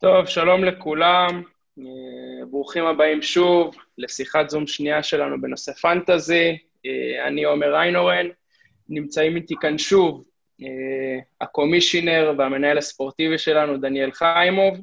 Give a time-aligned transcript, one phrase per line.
[0.00, 1.42] טוב, שלום לכולם,
[1.78, 6.58] אה, ברוכים הבאים שוב לשיחת זום שנייה שלנו בנושא פנטזי.
[6.86, 8.26] אה, אני עומר איינורן,
[8.88, 10.24] נמצאים איתי כאן שוב
[10.62, 10.66] אה,
[11.40, 14.78] הקומישיונר והמנהל הספורטיבי שלנו, דניאל חיימוב,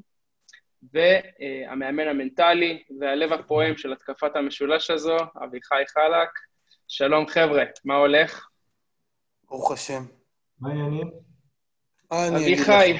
[0.94, 6.30] והמאמן המנטלי והלב הפועם של התקפת המשולש הזו, אביחי חלק.
[6.88, 8.48] שלום חבר'ה, מה הולך?
[9.50, 10.04] ברוך השם.
[10.60, 11.12] מה העניינים?
[12.12, 12.94] אביחי,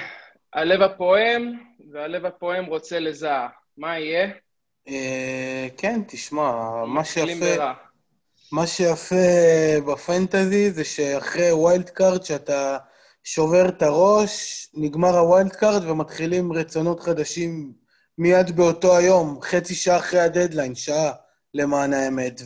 [0.54, 3.48] הלב הפועם והלב הפועם רוצה לזהה.
[3.78, 4.30] מה יהיה?
[4.88, 6.52] אה, כן, תשמע,
[6.86, 7.74] מה שיפה...
[8.52, 9.16] מה שיפה
[9.88, 12.78] בפנטזי זה שאחרי wild card, שאתה
[13.24, 17.74] שובר את הראש, נגמר ה wild card ומתחילים רצונות חדשים
[18.18, 21.12] מיד באותו היום, חצי שעה אחרי הדדליין, שעה
[21.54, 22.42] למען האמת.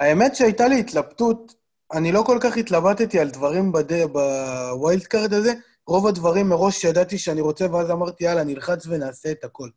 [0.00, 1.54] והאמת שהייתה לי התלבטות,
[1.92, 4.06] אני לא כל כך התלבטתי על דברים בד...
[4.12, 5.52] ב wild card הזה,
[5.86, 9.68] רוב הדברים מראש ידעתי שאני רוצה, ואז אמרתי, יאללה, נלחץ ונעשה את הכל.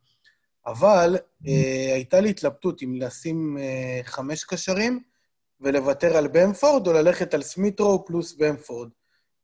[0.66, 4.99] אבל אה, הייתה לי התלבטות אם לשים אה, חמש קשרים
[5.62, 8.90] ולוותר על במפורד, או ללכת על סמית' רו פלוס במפורד.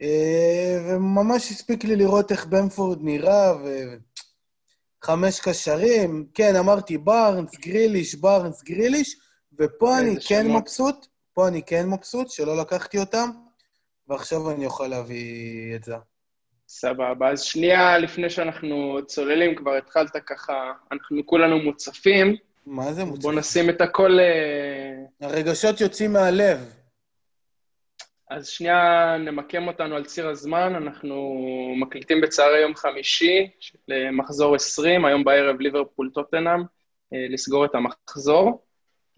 [0.02, 3.53] אה, וממש הספיק לי לראות איך במפורד נראה,
[5.03, 6.27] וחמש קשרים.
[6.33, 9.16] כן, אמרתי בארנס, גריליש, בארנס, גריליש,
[9.59, 10.61] ופה אני כן שמות.
[10.61, 13.30] מבסוט, פה אני כן מבסוט שלא לקחתי אותם,
[14.08, 15.95] ועכשיו אני אוכל להביא את זה.
[16.73, 17.29] סבבה.
[17.29, 22.35] אז שנייה לפני שאנחנו צוללים, כבר התחלת ככה, אנחנו כולנו מוצפים.
[22.65, 23.21] מה זה מוצא?
[23.21, 24.19] בואו נשים את הכל...
[24.19, 26.73] אה, הרגשות יוצאים מהלב.
[28.30, 31.38] אז שנייה נמקם אותנו על ציר הזמן, אנחנו
[31.80, 33.77] מקליטים בצהרי יום חמישי, של
[34.11, 36.61] מחזור 20, היום בערב ליברפול טוטנאם,
[37.13, 38.63] אה, לסגור את המחזור.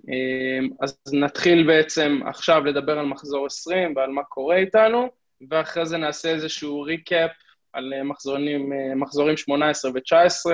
[0.09, 5.09] אה, אז נתחיל בעצם עכשיו לדבר על מחזור 20 ועל מה קורה איתנו,
[5.50, 7.31] ואחרי זה נעשה איזשהו ריקאפ
[7.76, 10.52] על אה, מחזורים, אה, מחזורים 18 ו-19,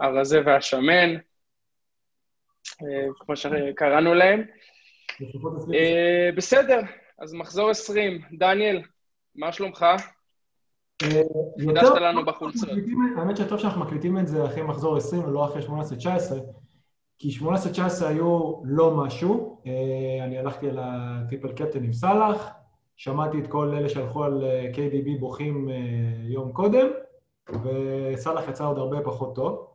[0.00, 1.14] הרזה והשמן,
[2.82, 4.44] אה, כמו שקראנו להם.
[6.36, 6.80] בסדר,
[7.18, 8.22] אז מחזור 20.
[8.32, 8.82] דניאל,
[9.34, 9.86] מה שלומך?
[11.60, 12.68] חידשת לנו בחולצות.
[13.16, 15.70] האמת שטוב שאנחנו מקליטים את זה אחרי מחזור 20 ולא אחרי 18-19,
[17.18, 19.62] כי 18-19 היו לא משהו.
[20.24, 22.50] אני הלכתי על הטריפל קפטן עם סאלח,
[23.02, 25.74] שמעתי את כל אלה שהלכו על אה, KDB בוכים אה,
[26.28, 26.86] יום קודם,
[27.48, 29.66] וסאלח יצא עוד הרבה פחות טוב.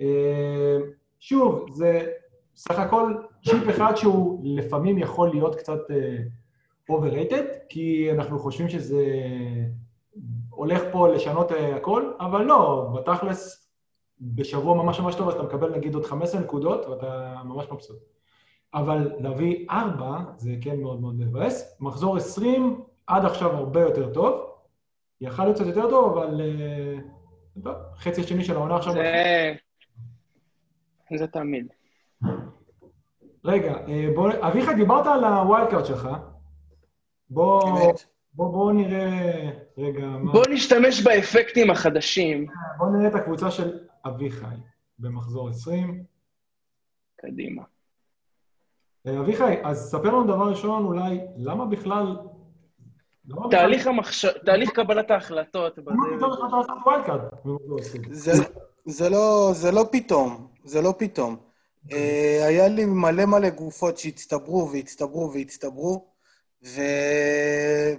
[0.00, 0.78] אה,
[1.20, 2.12] שוב, זה
[2.56, 5.80] סך הכל צ'יפ אחד שהוא לפעמים יכול להיות קצת
[6.90, 9.04] overrated, כי אנחנו חושבים שזה
[10.50, 13.68] הולך פה לשנות הכל, אבל לא, בתכלס,
[14.20, 17.98] בשבוע ממש ממש טוב, אז אתה מקבל נגיד עוד 15 נקודות, ואתה ממש מבסוט.
[18.74, 21.76] אבל להביא 4, זה כן מאוד מאוד מבאס.
[21.80, 24.52] מחזור 20, עד עכשיו הרבה יותר טוב.
[25.20, 26.40] יכל להיות קצת יותר טוב, אבל...
[26.40, 26.98] אה,
[27.62, 28.92] טוב, חצי השני של העונה עכשיו...
[28.92, 29.54] זה...
[31.18, 31.66] זה תמיד.
[33.44, 34.30] רגע, אה, בוא...
[34.40, 36.08] אביחי, דיברת על ה wild card שלך.
[37.30, 37.92] בוא.
[38.34, 39.50] בוא, בוא נראה...
[39.78, 40.32] רגע, מה...
[40.32, 42.46] בוא נשתמש באפקטים החדשים.
[42.78, 44.54] בוא נראה את הקבוצה של אביחי
[44.98, 46.04] במחזור 20.
[47.16, 47.62] קדימה.
[49.06, 52.16] אה, אביחי, אז ספר לנו דבר ראשון, אולי, למה בכלל...
[53.28, 54.24] למה תהליך, המחש...
[54.46, 55.78] תהליך קבלת ההחלטות.
[55.78, 58.02] בכלל- למה בזה- בכלל אתה לעשות wild card במחזור 20?
[58.10, 58.32] זה,
[58.86, 61.36] זה, לא, זה לא פתאום, זה לא פתאום.
[61.92, 66.12] אה, היה לי מלא מלא גופות שהצטברו והצטברו והצטברו,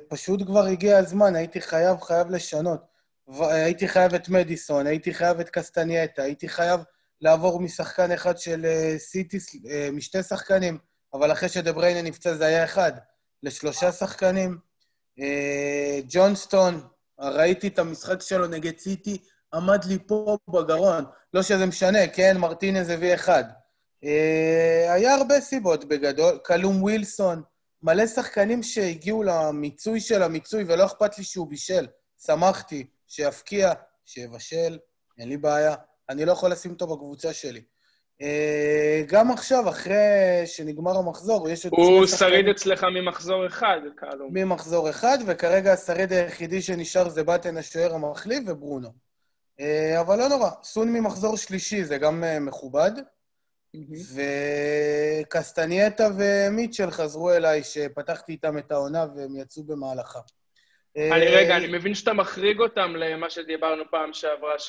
[0.07, 2.79] ופשוט כבר הגיע הזמן, הייתי חייב, חייב לשנות.
[3.39, 6.79] הייתי חייב את מדיסון, הייתי חייב את קסטנייטה, הייתי חייב
[7.21, 9.37] לעבור משחקן אחד של אה, סיטי,
[9.69, 10.77] אה, משתי שחקנים,
[11.13, 12.91] אבל אחרי שדבריינה נפצע זה היה אחד,
[13.43, 14.57] לשלושה שחקנים.
[15.19, 16.87] אה, ג'ונסטון,
[17.19, 19.17] ראיתי את המשחק שלו נגד סיטי,
[19.53, 21.05] עמד לי פה בגרון.
[21.33, 23.43] לא שזה משנה, כן, מרטינז הביא אחד.
[24.03, 26.39] אה, היה הרבה סיבות בגדול.
[26.43, 27.43] קלום ווילסון,
[27.83, 31.87] מלא שחקנים שהגיעו למיצוי של המיצוי, ולא אכפת לי שהוא בישל.
[32.25, 33.73] שמחתי שיפקיע,
[34.05, 34.79] שיבשל,
[35.17, 35.75] אין לי בעיה.
[36.09, 37.61] אני לא יכול לשים אותו בקבוצה שלי.
[38.23, 44.29] אה, גם עכשיו, אחרי שנגמר המחזור, יש עוד הוא שריד אצלך ממחזור אחד, קלום.
[44.33, 48.89] ממחזור אחד, וכרגע השריד היחידי שנשאר זה בטן השוער המחליף וברונו.
[49.59, 52.91] אה, אבל לא נורא, סון ממחזור שלישי זה גם אה, מכובד,
[55.25, 60.19] וקסטנייטה ומיטשל חזרו אליי, שפתחתי איתם את העונה והם יצאו במהלכה.
[60.97, 64.59] אני רגע, אני מבין שאתה מחריג אותם למה שדיברנו פעם שעברה,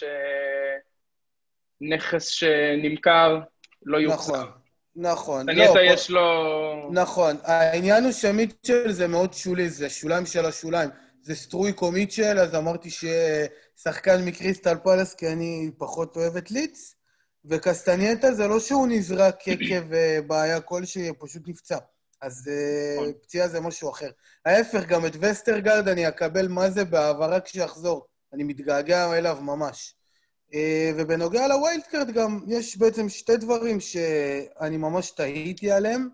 [1.83, 3.41] שנכס שנמכר
[3.83, 4.33] לא יוחזר.
[4.33, 4.51] נכון,
[4.97, 5.47] נכון.
[5.47, 6.91] קסטנייטה לא, יש לו...
[6.93, 7.37] נכון.
[7.43, 10.91] העניין הוא שמיטשל זה מאוד שולי, זה שוליים של השוליים.
[11.23, 13.47] זה סטרויק או מיטשל, אז אמרתי שיהיה
[13.83, 16.95] שחקן מקריסטל פאלאס, כי אני פחות אוהב את לידס.
[17.45, 21.79] וקסטנייטה זה לא שהוא נזרק עקב אה, בעיה כלשהי, פשוט נפצע.
[22.23, 23.13] אז אה, נכון.
[23.23, 24.11] פציעה זה משהו אחר.
[24.47, 28.07] ההפך, גם את וסטרגרד אני אקבל מה זה בהעברה כשיחזור.
[28.33, 29.95] אני מתגעגע אליו ממש.
[30.55, 36.09] אה, ובנוגע ל wild card גם, יש בעצם שתי דברים שאני ממש תהיתי עליהם.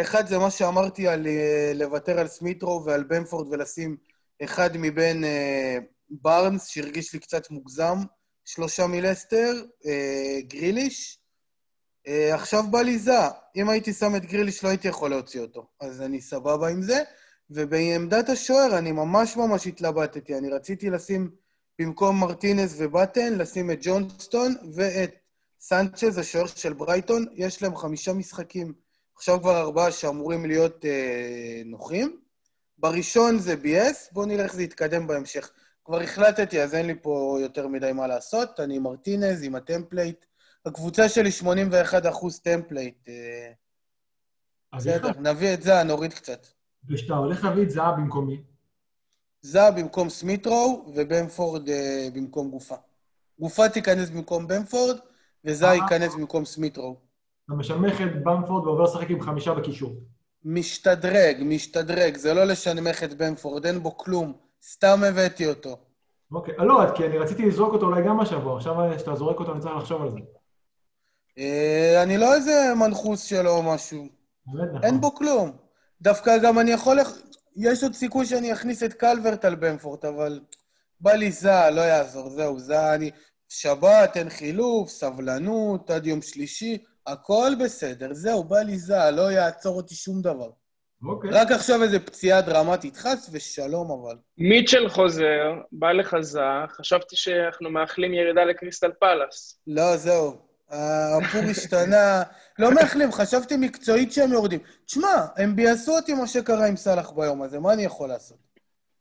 [0.00, 3.96] אחד זה מה שאמרתי על אה, לוותר על סמית' רו ועל במפורד ולשים
[4.44, 5.78] אחד מבין אה,
[6.10, 7.96] בארנס, שהרגיש לי קצת מוגזם,
[8.44, 9.62] שלושה מלסטר,
[10.40, 11.18] גריליש.
[12.32, 12.64] עכשיו
[12.96, 13.12] זה,
[13.56, 17.02] אם הייתי שם את גריליש לא הייתי יכול להוציא אותו, אז אני סבבה עם זה.
[17.50, 21.30] ובעמדת השוער אני ממש ממש התלבטתי, אני רציתי לשים
[21.78, 25.14] במקום מרטינס ובטן, לשים את ג'ונסטון ואת
[25.60, 27.26] סנצ'ז, השוער של ברייטון.
[27.34, 28.72] יש להם חמישה משחקים,
[29.16, 32.20] עכשיו כבר ארבעה שאמורים להיות אה, נוחים.
[32.78, 35.50] בראשון זה ביאס, בואו נראה איך זה יתקדם בהמשך.
[35.84, 38.60] כבר החלטתי, אז אין לי פה יותר מדי מה לעשות.
[38.60, 40.24] אני עם מרטינז, עם ה template.
[40.66, 43.08] הקבוצה שלי 81 אחוז template.
[43.08, 43.52] אה,
[44.76, 46.46] בסדר, נביא את זה, נוריד קצת.
[46.94, 48.42] כשאתה הולך להביא את זהב במקומי,
[49.40, 52.74] זה במקום סמיטרו, ובמפורד אה, במקום גופה.
[53.38, 54.96] גופה תיכנס במקום במפורד,
[55.44, 55.74] וזה אה.
[55.74, 56.96] ייכנס במקום סמיטרו.
[57.46, 59.92] אתה משנמך את במפורד ועובר לשחק עם חמישה בקישור.
[60.44, 64.32] משתדרג, משתדרג, זה לא לשנמך את במפורד, אין בו כלום.
[64.62, 65.76] סתם הבאתי אותו.
[66.32, 69.52] אוקיי, אה, לא, כי אני רציתי לזרוק אותו אולי גם השבוע, עכשיו כשאתה זורק אותו
[69.52, 70.18] אני צריך לחשוב על זה.
[71.38, 74.06] אה, אני לא איזה מנחוס שלו או משהו.
[74.46, 74.84] נכון.
[74.84, 75.52] אין בו כלום.
[76.02, 76.98] דווקא גם אני יכול...
[77.58, 80.40] יש עוד סיכוי שאני אכניס את קלברט על במפורט, אבל
[81.00, 83.10] בא לי זה, לא יעזור, זהו, זה אני...
[83.48, 89.76] שבת, אין חילוף, סבלנות, עד יום שלישי, הכל בסדר, זהו, בא לי זה, לא יעצור
[89.76, 90.50] אותי שום דבר.
[91.08, 91.30] אוקיי.
[91.30, 94.16] רק עכשיו איזה פציעה דרמטית, חס ושלום אבל.
[94.38, 99.60] מיטשל חוזר, בא לחזה, חשבתי שאנחנו מאחלים ירידה לקריסטל פלאס.
[99.66, 100.47] לא, זהו.
[100.70, 102.22] הפור השתנה.
[102.58, 104.60] לא מאחלים, חשבתי מקצועית שהם יורדים.
[104.86, 108.38] תשמע, הם ביאסו אותי מה שקרה עם סאלח ביום הזה, מה אני יכול לעשות?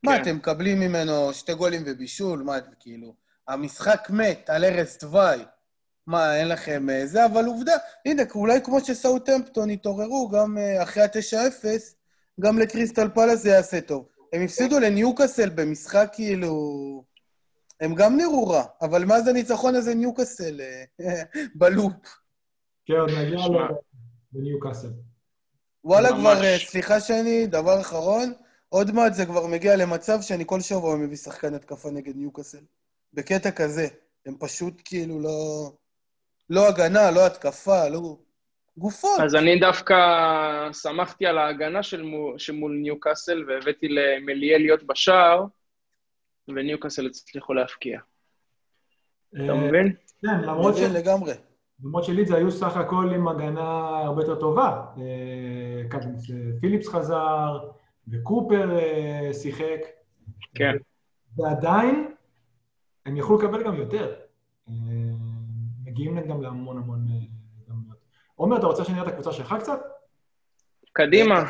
[0.04, 0.22] מה, כן.
[0.22, 2.44] אתם מקבלים ממנו שתי גולים ובישול?
[2.44, 3.28] מה, כאילו...
[3.48, 5.46] המשחק מת על ערש דווי.
[6.08, 7.26] מה, אין לכם אה, זה?
[7.26, 7.74] אבל עובדה,
[8.06, 11.66] הנה, אולי כמו שסאוטהמפטון התעוררו, גם אה, אחרי ה-9-0,
[12.40, 14.08] גם לקריסטל פלאס זה יעשה טוב.
[14.34, 17.04] הם הפסידו לניוקאסל במשחק כאילו...
[17.82, 20.84] הם גם נראו רע, אבל מאז הניצחון הזה ניוקאסל אה,
[21.56, 21.94] בלופ.
[22.86, 23.38] כן, עוד נגיע
[24.34, 24.88] לניוקאסל.
[25.84, 26.10] וואלה.
[26.10, 28.34] כבר, אה, סליחה שאני, דבר אחרון,
[28.70, 32.62] עוד מעט זה כבר מגיע למצב שאני כל שבוע מביא שחקן התקפה נגד ניוקאסל.
[33.14, 33.88] בקטע כזה.
[34.26, 35.72] הם פשוט כאילו לא...
[36.50, 38.18] לא הגנה, לא התקפה, לא...
[38.78, 39.20] גופות.
[39.20, 39.96] אז אני דווקא
[40.74, 45.46] שמחתי על ההגנה של מו- שמול ניוקאסל, והבאתי למליאל להיות בשער,
[46.56, 48.00] וניוקאסל הצליחו להפקיע.
[49.30, 49.94] אתה אה, מבין?
[50.22, 50.80] כן, למרות ש...
[50.80, 51.34] לגמרי.
[51.84, 54.86] למרות שלידס היו סך הכל עם הגנה הרבה יותר טובה.
[54.98, 56.00] אה,
[56.62, 57.60] פיליפס חזר,
[58.08, 59.80] וקופר אה, שיחק.
[60.56, 60.76] כן.
[61.38, 62.12] ועדיין,
[63.06, 64.16] הם יכלו לקבל גם יותר.
[65.86, 67.06] מגיעים להם גם להמון המון
[67.58, 67.98] הזדמנויות.
[68.36, 69.80] עומר, אתה רוצה שנראה את הקבוצה שלך קצת?
[70.94, 71.44] קדימה.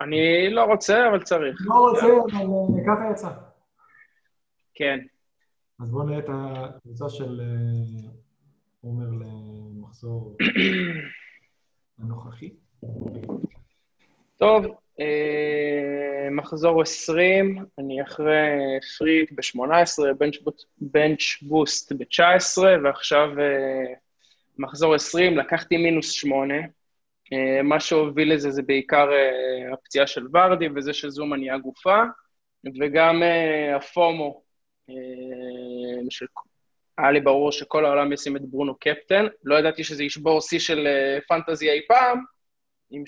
[0.00, 1.60] אני לא רוצה, אבל צריך.
[1.60, 3.30] לא רוצה, אבל ככה יצא.
[4.78, 4.98] כן.
[5.82, 8.10] אז בואו נראה את הקבוצה של אה,
[8.80, 10.36] עומר למחזור
[11.98, 12.50] הנוכחי.
[14.36, 14.64] טוב,
[15.00, 20.04] אה, מחזור 20, אני אחרי פריט ב-18,
[20.80, 23.94] בנץ' בוסט ב-19, ועכשיו אה,
[24.58, 26.54] מחזור 20, לקחתי מינוס 8.
[27.32, 29.08] אה, מה שהוביל לזה זה בעיקר
[29.72, 32.02] הפציעה של ורדי וזה שזומה נהיה גופה,
[32.80, 33.22] וגם
[33.76, 34.45] הפומו.
[36.98, 39.26] היה לי ברור שכל העולם ישים את ברונו קפטן.
[39.44, 42.20] לא ידעתי שזה ישבור שיא של אה, פנטזי אי פעם,
[42.90, 43.04] עם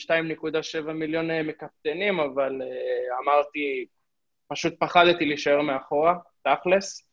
[0.87, 3.87] 2.7 מיליון אה, מקפטנים, אבל אה, אמרתי,
[4.49, 7.09] פשוט פחדתי להישאר מאחורה, תכלס.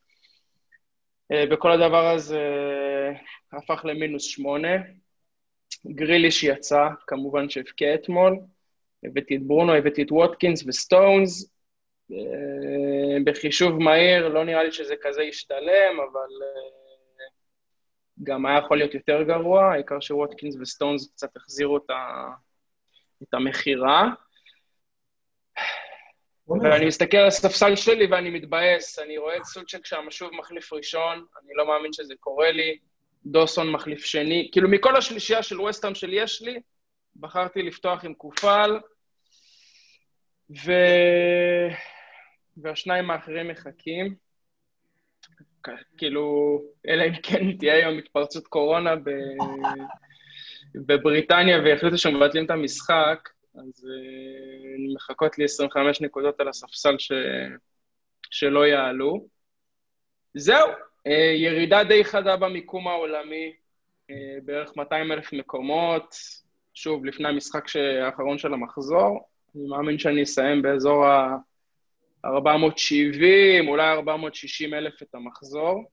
[1.32, 4.78] אה, וכל הדבר הזה אה, הפך למינוס שמונה.
[5.88, 8.40] גריליש יצא, כמובן שהבקיע אתמול.
[9.04, 11.55] הבאתי את ברונו, הבאתי את ווטקינס וסטונס.
[12.12, 16.86] אה, בחישוב מהיר, לא נראה לי שזה כזה ישתלם, אבל אה,
[18.24, 22.28] גם היה יכול להיות יותר גרוע, העיקר שווטקינס וסטונס קצת החזירו את, ה...
[23.24, 24.10] את המכירה.
[26.48, 31.26] ואני מסתכל על הספסל שלי ואני מתבאס, אני רואה את סוצ'ק שם שוב מחליף ראשון,
[31.44, 32.78] אני לא מאמין שזה קורה לי,
[33.26, 36.60] דוסון מחליף שני, כאילו מכל השלישייה של ווסטהאם של יש לי,
[37.16, 38.80] בחרתי לפתוח עם קופל,
[42.58, 44.16] והשניים האחרים מחכים.
[45.98, 49.10] כאילו, אלא אם כן תהיה היום התפרצות קורונה ב...
[50.76, 57.12] בבריטניה והחליטו שמבטלים את המשחק, אז uh, מחכות לי 25 נקודות על הספסל ש...
[58.32, 59.28] שלא יעלו.
[60.34, 63.54] זהו, uh, ירידה די חדה במיקום העולמי,
[64.12, 64.14] uh,
[64.46, 66.16] בערך 200 אלף מקומות,
[66.74, 67.64] שוב, לפני המשחק
[68.06, 69.30] האחרון של המחזור.
[69.56, 71.36] אני מאמין שאני אסיים באזור ה...
[72.26, 75.84] 470, אולי 460 אלף את המחזור.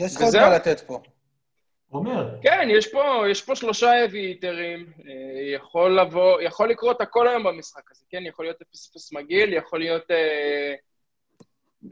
[0.00, 1.00] יש לך עוד מה לתת פה.
[1.92, 2.36] אומר.
[2.42, 4.92] כן, יש פה, יש פה שלושה heavy היטרים.
[5.54, 8.26] יכול לבוא, יכול לקרות הכל היום במשחק הזה, כן?
[8.26, 8.64] יכול להיות 0-0
[9.12, 10.74] מגעיל, יכול להיות אה,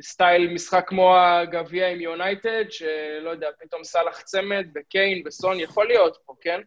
[0.00, 6.18] סטייל משחק כמו הגביע עם יונייטד, שלא יודע, פתאום סאלח צמד, בקיין, בסון, יכול להיות
[6.26, 6.60] פה, כן?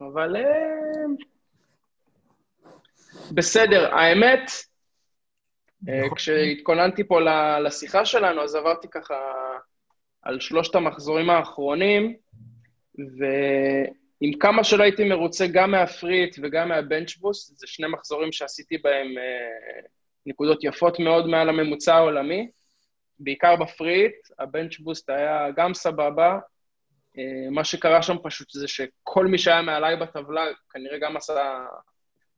[0.00, 0.36] אבל...
[0.36, 0.42] אה,
[3.34, 4.50] בסדר, האמת,
[5.88, 7.20] אה, כשהתכוננתי פה
[7.60, 9.14] לשיחה שלנו, אז עברתי ככה
[10.22, 12.16] על שלושת המחזורים האחרונים,
[12.98, 19.80] ועם כמה שלא הייתי מרוצה גם מהפריט וגם מהבנצ'בוסט, זה שני מחזורים שעשיתי בהם אה,
[20.26, 22.50] נקודות יפות מאוד מעל הממוצע העולמי,
[23.18, 26.38] בעיקר בפריט, הבנצ'בוסט היה גם סבבה,
[27.18, 31.64] אה, מה שקרה שם פשוט זה שכל מי שהיה מעליי בטבלה כנראה גם עשה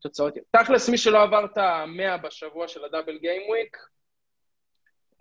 [0.01, 0.35] תוצאות.
[0.51, 3.77] תכלס, מי שלא עבר את המאה בשבוע של הדאבל גיים וויק,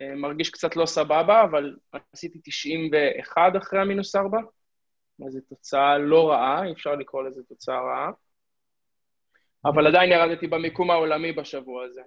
[0.00, 1.76] מרגיש קצת לא סבבה, אבל
[2.12, 4.38] עשיתי 91 אחרי המינוס 4,
[5.26, 8.10] אז זו תוצאה לא רעה, אי אפשר לקרוא לזה תוצאה רעה.
[9.64, 12.02] אבל עדיין ירדתי במיקום העולמי בשבוע הזה.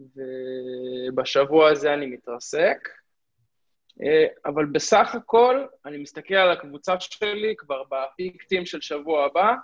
[0.00, 2.88] ובשבוע הזה אני מתרסק.
[4.02, 9.54] אה, אבל בסך הכל, אני מסתכל על הקבוצה שלי כבר בפיקטים של שבוע הבא,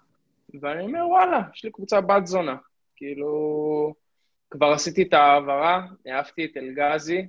[0.61, 2.57] ואני אומר, וואלה, יש לי קבוצה בת זונה.
[2.97, 3.95] כאילו,
[4.51, 7.29] כבר עשיתי את ההעברה, העפתי את אלגזי,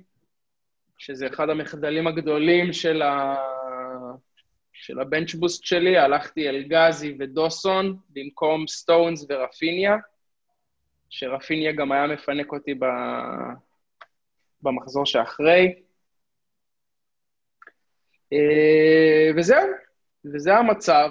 [0.98, 3.36] שזה אחד המחדלים הגדולים של, ה...
[4.72, 9.96] של הבנצ'בוסט שלי, הלכתי אלגזי ודוסון במקום סטונס ורפיניה,
[11.10, 12.84] שרפיניה גם היה מפנק אותי ב...
[14.62, 15.82] במחזור שאחרי.
[18.32, 19.68] אה, וזהו,
[20.34, 21.10] וזה המצב.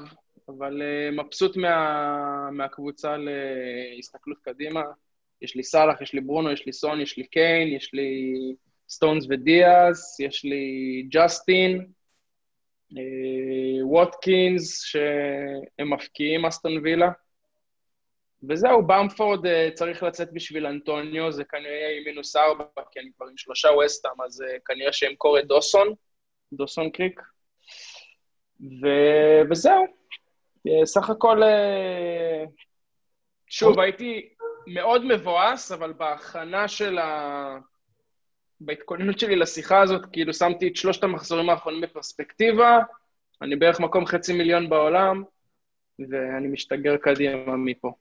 [0.50, 4.82] אבל uh, מבסוט מה, מהקבוצה להסתכלות קדימה.
[5.42, 8.34] יש לי סאלח, יש לי ברונו, יש לי סון, יש לי קיין, יש לי
[8.90, 11.86] סטונס ודיאז, יש לי ג'סטין,
[12.92, 12.96] אה,
[13.84, 17.10] ווטקינס, שהם מבקיעים אסטון וילה.
[18.50, 23.26] וזהו, במפורד אה, צריך לצאת בשביל אנטוניו, זה כנראה יהיה מינוס ארבע, כי אני כבר
[23.26, 25.94] עם שלושה ווסטהאם, אז כנראה שאמכור את דוסון,
[26.54, 27.22] דוסון קרייג.
[28.62, 28.88] ו...
[29.50, 29.97] וזהו, אה,
[30.86, 32.44] סך הכל, אה,
[33.48, 34.30] שוב, הייתי
[34.68, 37.58] מאוד מבואס, אבל בהכנה של ה...
[38.62, 42.80] בהתכוננות שלי לשיחה הזאת, כאילו שמתי את שלושת המחזורים האחרונים בפרספקטיבה,
[43.42, 45.24] אני בערך מקום חצי מיליון בעולם,
[46.00, 47.94] ואני משתגר קדימה מפה.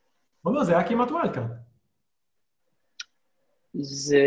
[0.47, 1.50] לא, זה היה כמעט wild card.
[3.75, 4.25] זה...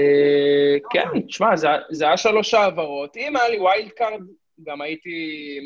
[0.90, 3.18] כן, תשמע, זה, זה היה שלוש העברות.
[3.18, 4.22] אם היה לי wild card,
[4.64, 5.10] גם הייתי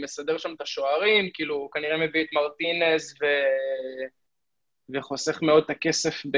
[0.01, 3.25] מסדר שם את השוערים, כאילו, כנראה מביא את מרטינז ו...
[4.89, 6.37] וחוסך מאוד את הכסף ב...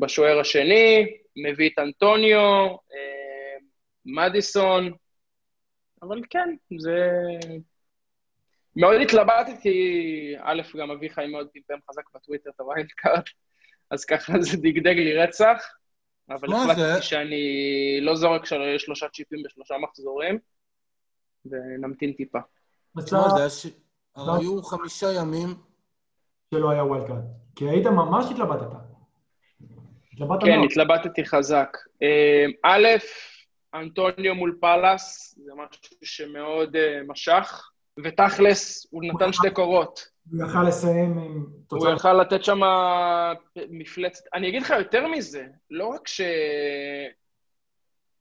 [0.00, 3.56] בשוער השני, מביא את אנטוניו, אה,
[4.06, 4.92] מדיסון,
[6.02, 7.10] אבל כן, זה...
[8.76, 13.28] מאוד התלבטתי, א', גם אביחי מאוד פמפם חזק בטוויטר את הוויילד קארט,
[13.90, 15.74] אז ככה זה דגדג לי רצח,
[16.30, 17.02] אבל החלטתי?
[17.02, 18.42] שאני לא זורק
[18.78, 20.38] שלושה צ'יפים בשלושה מחזורים.
[21.50, 22.38] ונמתין טיפה.
[24.16, 25.48] היו חמישה ימים.
[26.54, 27.24] שלא היה wild card.
[27.56, 28.66] כי היית ממש התלבטת.
[30.40, 31.76] כן, התלבטתי חזק.
[32.02, 32.86] אה, א',
[33.74, 37.70] אנטוניו מול פאלאס, זה משהו שמאוד אה, משך,
[38.04, 40.08] ותכלס, הוא נתן שתי קורות.
[40.30, 41.88] הוא יכל לסיים עם תוצאה...
[41.88, 42.60] הוא יכל לתת שם
[43.70, 44.24] מפלצת.
[44.34, 46.20] אני אגיד לך יותר מזה, לא רק ש...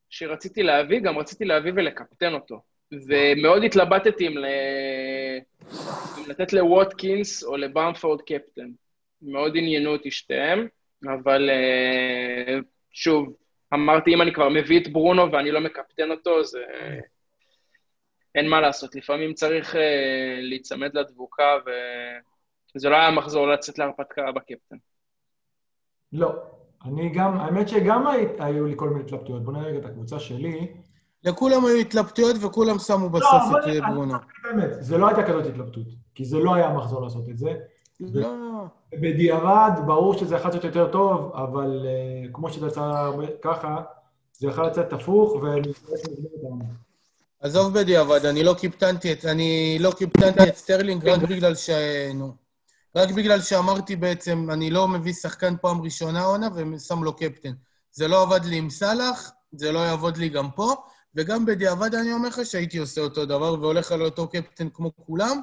[0.09, 2.61] שרציתי להביא, גם רציתי להביא ולקפטן אותו.
[2.91, 4.33] ומאוד התלבטתי אם,
[6.27, 8.69] לתת לווטקינס או לבמפורד קפטן.
[9.21, 10.67] מאוד עניינו אותי שתיהם,
[11.03, 12.59] אבל אה,
[12.91, 13.33] שוב,
[13.73, 16.59] אמרתי, אם אני כבר מביא את ברונו ואני לא מקפטן אותו, זה...
[18.35, 19.77] אין מה לעשות, לפעמים צריך uh,
[20.41, 21.55] להיצמד לדבוקה,
[22.75, 24.75] וזה לא היה מחזור לצאת להרפתקה בקפטן.
[26.13, 26.33] לא.
[26.85, 28.07] אני גם, האמת שגם
[28.39, 29.43] היו לי כל מיני התלבטויות.
[29.43, 30.67] בוא נראה רגע את הקבוצה שלי.
[31.23, 34.13] לכולם היו התלבטויות וכולם שמו בסוף לא, את ברונו.
[34.43, 37.53] באמת, זה לא הייתה כזאת התלבטות, כי זה לא היה מחזור לעשות את זה.
[37.99, 38.65] לא.
[38.93, 43.81] בדיעבד, ברור שזה יכול לצאת יותר טוב, אבל uh, כמו שזה יצא ככה,
[44.33, 45.71] זה יכול לצאת הפוך, ואני
[47.39, 51.69] עזוב בדיעבד, אני לא קיפטנתי את, אני לא קיפטנתי את סטרלינג רק בגלל ש...
[52.13, 52.35] נו.
[52.95, 57.51] רק בגלל שאמרתי בעצם, אני לא מביא שחקן פעם ראשונה עונה ושם לו קפטן.
[57.91, 60.73] זה לא עבד לי עם סאלח, זה לא יעבוד לי גם פה,
[61.17, 65.41] וגם בדיעבד אני אומר לך שהייתי עושה אותו דבר והולך על אותו קפטן כמו כולם.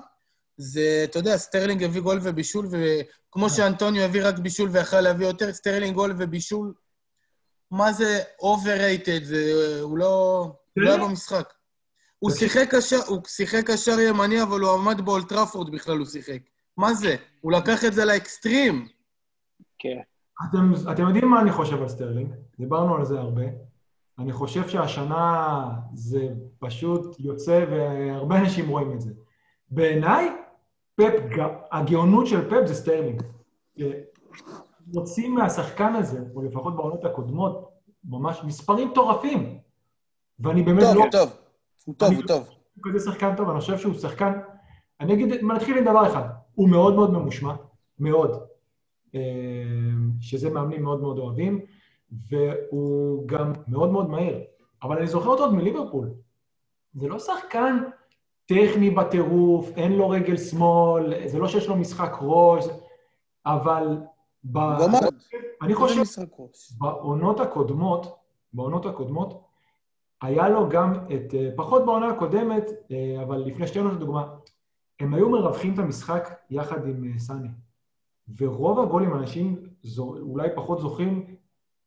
[0.56, 5.52] זה, אתה יודע, סטרלינג הביא גול ובישול, וכמו שאנטוניו הביא רק בישול ויכל להביא יותר,
[5.52, 6.74] סטרלינג גול ובישול,
[7.70, 11.52] מה זה overrated, זה, הוא לא, לא היה במשחק.
[12.18, 16.38] הוא שיחק קשר, הוא שיחק קשר ימני, אבל הוא עמד באולד טראפורד בכלל, הוא שיחק.
[16.76, 17.16] מה זה?
[17.40, 18.88] הוא לקח את זה לאקסטרים.
[19.78, 20.00] כן.
[20.50, 22.34] אתם, אתם יודעים מה אני חושב על סטרלינג?
[22.58, 23.42] דיברנו על זה הרבה.
[24.18, 26.28] אני חושב שהשנה זה
[26.58, 29.10] פשוט יוצא, והרבה אנשים רואים את זה.
[29.70, 30.30] בעיניי,
[30.96, 31.12] פפ,
[31.72, 33.22] הגאונות של פפ זה סטרלינג.
[34.86, 37.70] מוציאים מהשחקן הזה, או לפחות בעונות הקודמות,
[38.04, 39.58] ממש מספרים מטורפים.
[40.38, 41.10] ואני באמת טוב, לא...
[41.10, 41.30] טוב, טוב.
[41.84, 42.48] הוא טוב, הוא טוב.
[42.74, 44.32] הוא כזה שחקן טוב, אני חושב שהוא שחקן...
[45.00, 47.54] אני אגיד, נתחיל עם דבר אחד, הוא מאוד מאוד ממושמע,
[47.98, 48.42] מאוד,
[49.14, 49.20] אה,
[50.20, 51.60] שזה מאמנים מאוד מאוד אוהבים,
[52.28, 54.40] והוא גם מאוד מאוד מהיר.
[54.82, 56.10] אבל אני זוכר אותו עוד מליברפול.
[56.94, 57.78] זה לא שחקן
[58.46, 62.64] טכני בטירוף, אין לו רגל שמאל, זה לא שיש לו משחק ראש,
[63.46, 63.98] אבל...
[64.52, 64.58] ב...
[65.62, 66.02] אני חושב,
[66.78, 68.16] בעונות הקודמות,
[68.52, 69.44] בעונות הקודמות,
[70.22, 74.34] היה לו גם את, אה, פחות בעונה הקודמת, אה, אבל לפני שתי עונות לדוגמה,
[75.00, 77.48] הם היו מרווחים את המשחק יחד עם אה, סאני.
[78.36, 81.33] ורוב הגולים, אנשים זו, אולי פחות זוכרים,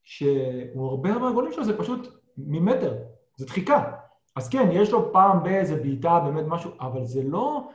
[0.09, 2.93] שהוא הרבה מהגולים שלו זה פשוט ממטר,
[3.35, 3.91] זה דחיקה.
[4.35, 7.67] אז כן, יש לו פעם באיזה בעיטה, באמת משהו, אבל זה לא...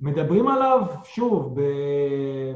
[0.00, 1.56] מדברים עליו, שוב,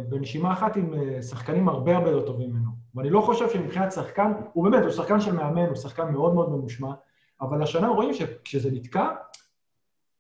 [0.08, 2.70] בנשימה אחת עם שחקנים הרבה הרבה יותר טובים ממנו.
[2.94, 6.50] ואני לא חושב שמבחינת שחקן, הוא באמת, הוא שחקן של מאמן, הוא שחקן מאוד מאוד
[6.50, 6.92] ממושמע,
[7.40, 9.08] אבל השנה רואים שכשזה נתקע,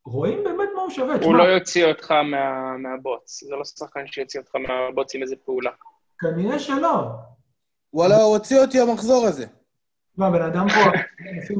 [0.04, 1.14] רואים באמת מה הוא שווה.
[1.24, 5.70] הוא לא יוציא אותך מה, מהבוץ, זה לא שחקן שיוציא אותך מהבוץ עם איזה פעולה.
[6.18, 7.06] כנראה שלא.
[7.94, 9.46] וואלה, הוא הוציא אותי המחזור הזה.
[10.16, 10.90] מה, בן אדם פה...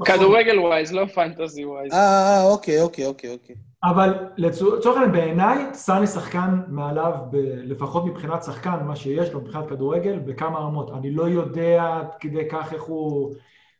[0.04, 1.92] כדורגל ווייז, לא פנטזי ווייז.
[1.92, 3.56] אה, אה, אוקיי, אוקיי, אוקיי, אוקיי.
[3.84, 9.68] אבל לצורך העניין, בעיניי, סאני שחקן מעליו, ב, לפחות מבחינת שחקן, מה שיש לו מבחינת
[9.68, 10.90] כדורגל, בכמה רמות.
[10.90, 13.34] אני לא יודע עד כדי כך איך הוא...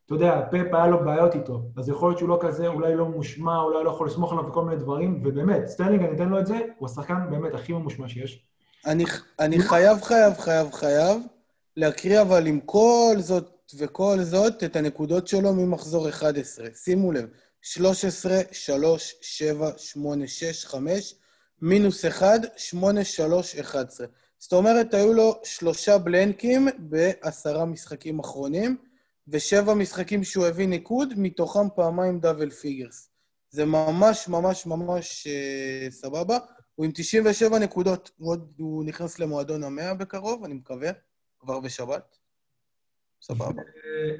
[0.06, 3.04] אתה יודע, פפ היה לו בעיות איתו, אז יכול להיות שהוא לא כזה, אולי לא
[3.04, 6.46] ממושמע, אולי לא יכול לסמוך עליו וכל מיני דברים, ובאמת, סטרלינג, אני אתן לו את
[6.46, 8.44] זה, הוא השחקן באמת הכי ממושמע שיש.
[8.86, 9.04] אני,
[9.40, 11.22] אני חייב, חייב, חייב, חייב
[11.76, 16.68] להקריא אבל עם כל זאת וכל זאת את הנקודות שלו ממחזור 11.
[16.74, 17.28] שימו לב,
[17.62, 21.14] 13, 3, 7, 8, 6, 5,
[21.62, 24.06] מינוס 1, 8, 3, 11.
[24.38, 28.76] זאת אומרת, היו לו שלושה blank ים בעשרה משחקים אחרונים,
[29.28, 33.08] ושבע משחקים שהוא הביא ניקוד, מתוכם פעמיים double figures.
[33.50, 36.38] זה ממש ממש ממש אה, סבבה.
[36.74, 38.10] הוא עם 97 נקודות,
[38.58, 40.90] הוא נכנס למועדון המאה בקרוב, אני מקווה,
[41.42, 42.18] כבר בשבת.
[43.22, 43.62] סבבה.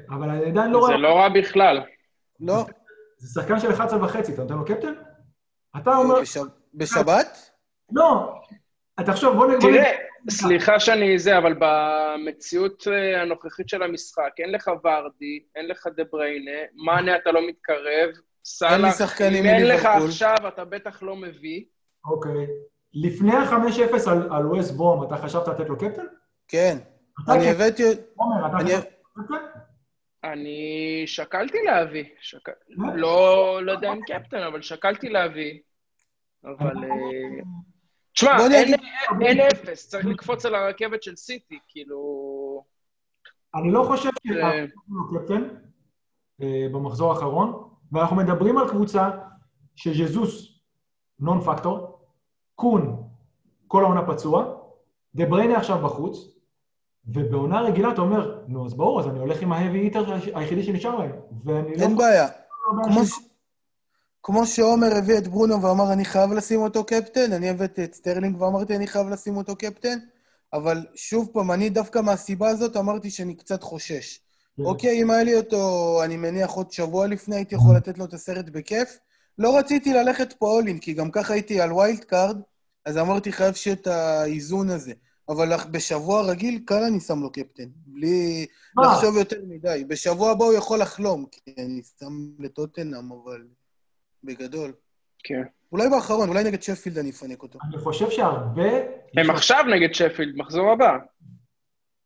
[0.09, 0.91] אבל אני עדיין לא רואה...
[0.91, 1.81] זה לא רע בכלל.
[2.39, 2.65] לא.
[3.17, 4.93] זה שחקן של 11 וחצי, אתה נותן לו קפטן?
[5.77, 6.21] אתה אומר...
[6.21, 6.37] בש...
[6.73, 7.51] בשבת?
[7.91, 8.33] לא.
[9.05, 9.59] תחשוב, בוא נגיד...
[9.61, 9.91] תראה,
[10.29, 16.03] סליחה שאני זה, אבל במציאות אה, הנוכחית של המשחק, אין לך ורדי, אין לך דה
[16.11, 18.09] בריינה, מאנה אתה לא מתקרב,
[18.45, 21.63] סאלח, אם אין לך עכשיו, אתה בטח לא מביא.
[22.05, 22.47] אוקיי.
[22.93, 26.05] לפני ה-5-0 על, על ווסט בום, אתה חשבת לתת לו קפטן?
[26.47, 26.77] כן.
[27.29, 27.83] אני הבאתי...
[28.15, 29.35] עומר, אתה חשבת קפטן?
[30.23, 32.05] אני שקלתי להביא.
[32.95, 35.59] לא, לא יודע אם קפטן, אבל שקלתי להביא.
[36.45, 36.73] אבל...
[38.13, 38.73] תשמע, אין,
[39.21, 42.63] אין אפס, צריך לקפוץ על הרכבת של סיטי, כאילו...
[43.55, 45.47] אני לא חושב שהוא קפטן
[46.39, 49.09] במחזור האחרון, ואנחנו מדברים על קבוצה
[49.75, 50.59] שז'זוס
[51.19, 51.99] נון פקטור,
[52.55, 53.09] קון
[53.67, 54.55] כל העונה פצוע,
[55.15, 56.37] דה בריינה עכשיו בחוץ,
[57.07, 60.63] ובעונה רגילה אתה אומר, נו, אז ברור, אז אני הולך עם ה heavy hitter היחידי
[60.63, 61.11] שנשאר להם.
[61.45, 61.81] ואני לא...
[61.81, 62.27] אין בעיה.
[64.23, 68.41] כמו, שעומר הביא את ברונו ואמר, אני חייב לשים אותו קפטן, אני הבאתי את סטרלינג
[68.41, 69.97] ואמרתי, אני חייב לשים אותו קפטן,
[70.53, 74.19] אבל שוב פעם, אני דווקא מהסיבה הזאת אמרתי שאני קצת חושש.
[74.57, 74.63] כן.
[74.63, 78.13] אוקיי, אם היה לי אותו, אני מניח עוד שבוע לפני, הייתי יכול לתת לו את
[78.13, 78.99] הסרט בכיף.
[79.37, 82.41] לא רציתי ללכת פה all in, כי גם ככה הייתי על wild card,
[82.85, 84.93] אז אמרתי, חייב שיהיה את האיזון הזה.
[85.29, 88.45] אבל בשבוע רגיל, קל אני שם לו קפטן, בלי
[88.83, 89.83] לחשוב יותר מדי.
[89.87, 93.47] בשבוע הבא הוא יכול לחלום, כי אני שם לטוטנאם, אבל
[94.23, 94.73] בגדול.
[95.23, 95.43] כן.
[95.71, 97.59] אולי באחרון, אולי נגד שפילד אני אפנק אותו.
[97.63, 98.69] אני חושב שהרבה
[99.17, 100.97] הם עכשיו נגד שפילד, מחזור הבא.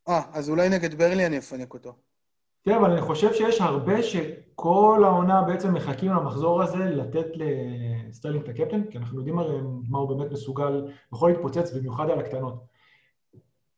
[0.10, 1.96] אה, אז אולי נגד ברנלי אני אפנק אותו.
[2.64, 8.50] כן, אבל אני חושב שיש הרבה שכל העונה בעצם מחכים למחזור הזה לתת לסטרלינג את
[8.50, 9.58] הקפטן, כי אנחנו יודעים הרי
[9.90, 12.77] מה הוא באמת מסוגל, יכול להתפוצץ, במיוחד על הקטנות.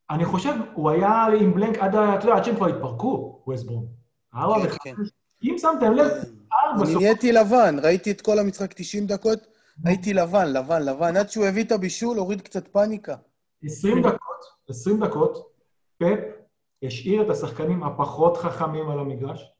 [0.09, 3.85] אני חושב, הוא היה עם blank עד, ה- אתה יודע, עד שהם כבר התפרקו, ווסטברום.
[4.35, 4.79] ארבע כן, וחמש.
[4.83, 4.93] כן.
[5.43, 7.01] אם שמתם לב, ארבע אני בסוף...
[7.01, 9.47] נהייתי לבן, ראיתי את כל המשחק 90 דקות,
[9.85, 11.17] הייתי לבן, לבן, לבן.
[11.17, 13.15] עד שהוא הביא את הבישול, הוריד קצת פניקה.
[13.63, 15.51] 20 דקות, 20 דקות,
[15.97, 16.19] פפ
[16.83, 19.51] השאיר את השחקנים הפחות חכמים על המגרש,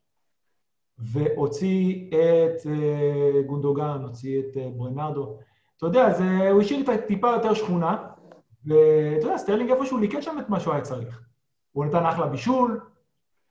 [0.98, 5.36] והוציא את אה, גונדוגן, הוציא את אה, ברנרדו.
[5.76, 7.96] אתה יודע, זה, הוא השאיר את הטיפה יותר שכונה,
[8.66, 11.20] ואתה יודע, סטרלינג איפשהו ליקט שם את מה שהוא היה צריך.
[11.72, 12.80] הוא נתן אחלה בישול,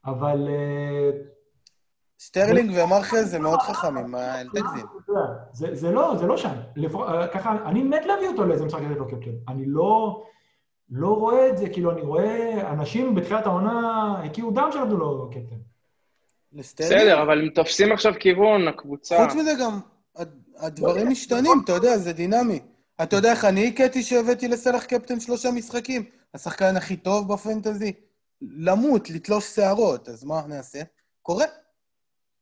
[0.05, 0.47] אבל...
[0.49, 1.09] אה,
[2.19, 4.85] סטרלינג ומרחז זה מאוד חכמים, מה, אל תגזים.
[5.53, 6.49] זה, זה לא, זה לא שם.
[7.07, 9.31] אה, ככה, אני מת להביא אותו לאיזה משחק לתת לו קפטן.
[9.47, 10.23] אני לא,
[10.89, 15.55] לא רואה את זה, כאילו, אני רואה אנשים בתחילת העונה הקיאו דם שנתנו לו קפטן.
[16.53, 19.25] בסדר, אבל הם תופסים עכשיו כיוון, הקבוצה.
[19.25, 19.79] חוץ מזה גם,
[20.15, 22.59] הד- הדברים משתנים, אתה יודע, זה דינמי.
[23.03, 26.05] אתה יודע איך אני הכיתי שהבאתי לסלח קפטן שלושה משחקים?
[26.33, 27.93] השחקן הכי טוב בפנטזי?
[28.41, 30.79] למות, לתלוש שערות, אז מה נעשה?
[31.21, 31.45] קורה.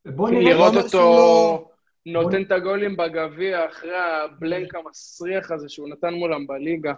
[0.06, 0.44] בוא נראה...
[0.44, 1.72] לראות אותו לא-
[2.06, 6.94] נותן את הגולים בגביע אחרי הבלנק המסריח הזה שהוא נתן מולם בליגה.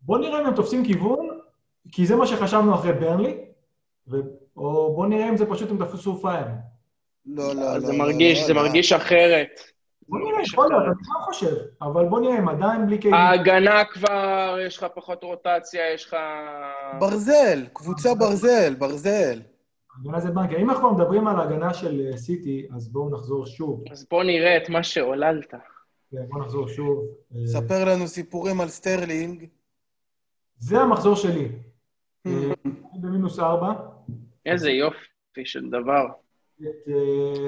[0.00, 1.40] בוא נראה אם הם תופסים כיוון,
[1.92, 3.36] כי זה מה שחשבנו אחרי ברנלי,
[4.08, 4.16] ו...
[4.56, 6.54] או בוא נראה אם זה פשוט הם תפסו פיירים.
[7.26, 7.80] לא, לא, לא.
[7.80, 8.54] זה לא, מרגיש, לא, זה.
[8.54, 9.60] מרגיש אחרת.
[10.10, 13.20] בוא נראה, יכול להיות, אני גם חושב, אבל בוא נראה, הם עדיין בלי קיילים.
[13.20, 16.16] ההגנה כבר, יש לך פחות רוטציה, יש לך...
[16.98, 19.40] ברזל, קבוצה ברזל, ברזל.
[20.00, 20.56] הגנה זה בנקר.
[20.56, 23.84] אם אנחנו מדברים על ההגנה של אה, סיטי, אז בואו נחזור שוב.
[23.90, 25.50] אז בוא נראה את מה שעוללת.
[26.10, 27.04] כן, בואו נחזור שוב.
[27.34, 29.46] אה, ספר לנו סיפורים על סטרלינג.
[30.58, 31.48] זה המחזור שלי.
[32.26, 32.32] אה,
[32.64, 33.72] אני במינוס ארבע.
[34.46, 36.06] איזה יופי של דבר.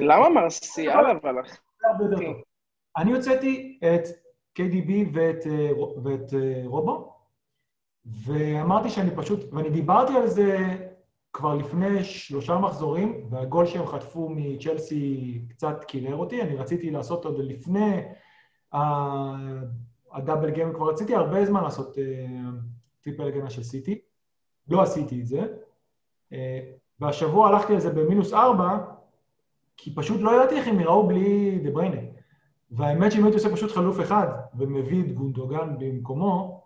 [0.00, 1.56] למה מרסיאל אבל, אחי?
[2.96, 4.02] אני הוצאתי את
[4.58, 5.70] KDB ואת, אה,
[6.02, 7.12] ואת אה, רובו,
[8.04, 10.76] ואמרתי שאני פשוט, ואני דיברתי על זה
[11.32, 17.38] כבר לפני שלושה מחזורים, והגול שהם חטפו מצ'לסי קצת קירר אותי, אני רציתי לעשות עוד
[17.38, 18.02] לפני
[20.12, 22.04] ה double game, כבר רציתי הרבה זמן לעשות אה,
[23.00, 24.00] triple הגנה של סיטי,
[24.68, 25.42] לא עשיתי את זה,
[27.00, 28.78] והשבוע הלכתי על זה במינוס ארבע,
[29.76, 32.11] כי פשוט לא ידעתי איך הם יראו בלי דה בריינה.
[32.72, 36.64] והאמת שאם הייתי עושה פשוט חילוף אחד ומביא את גונדוגן במקומו,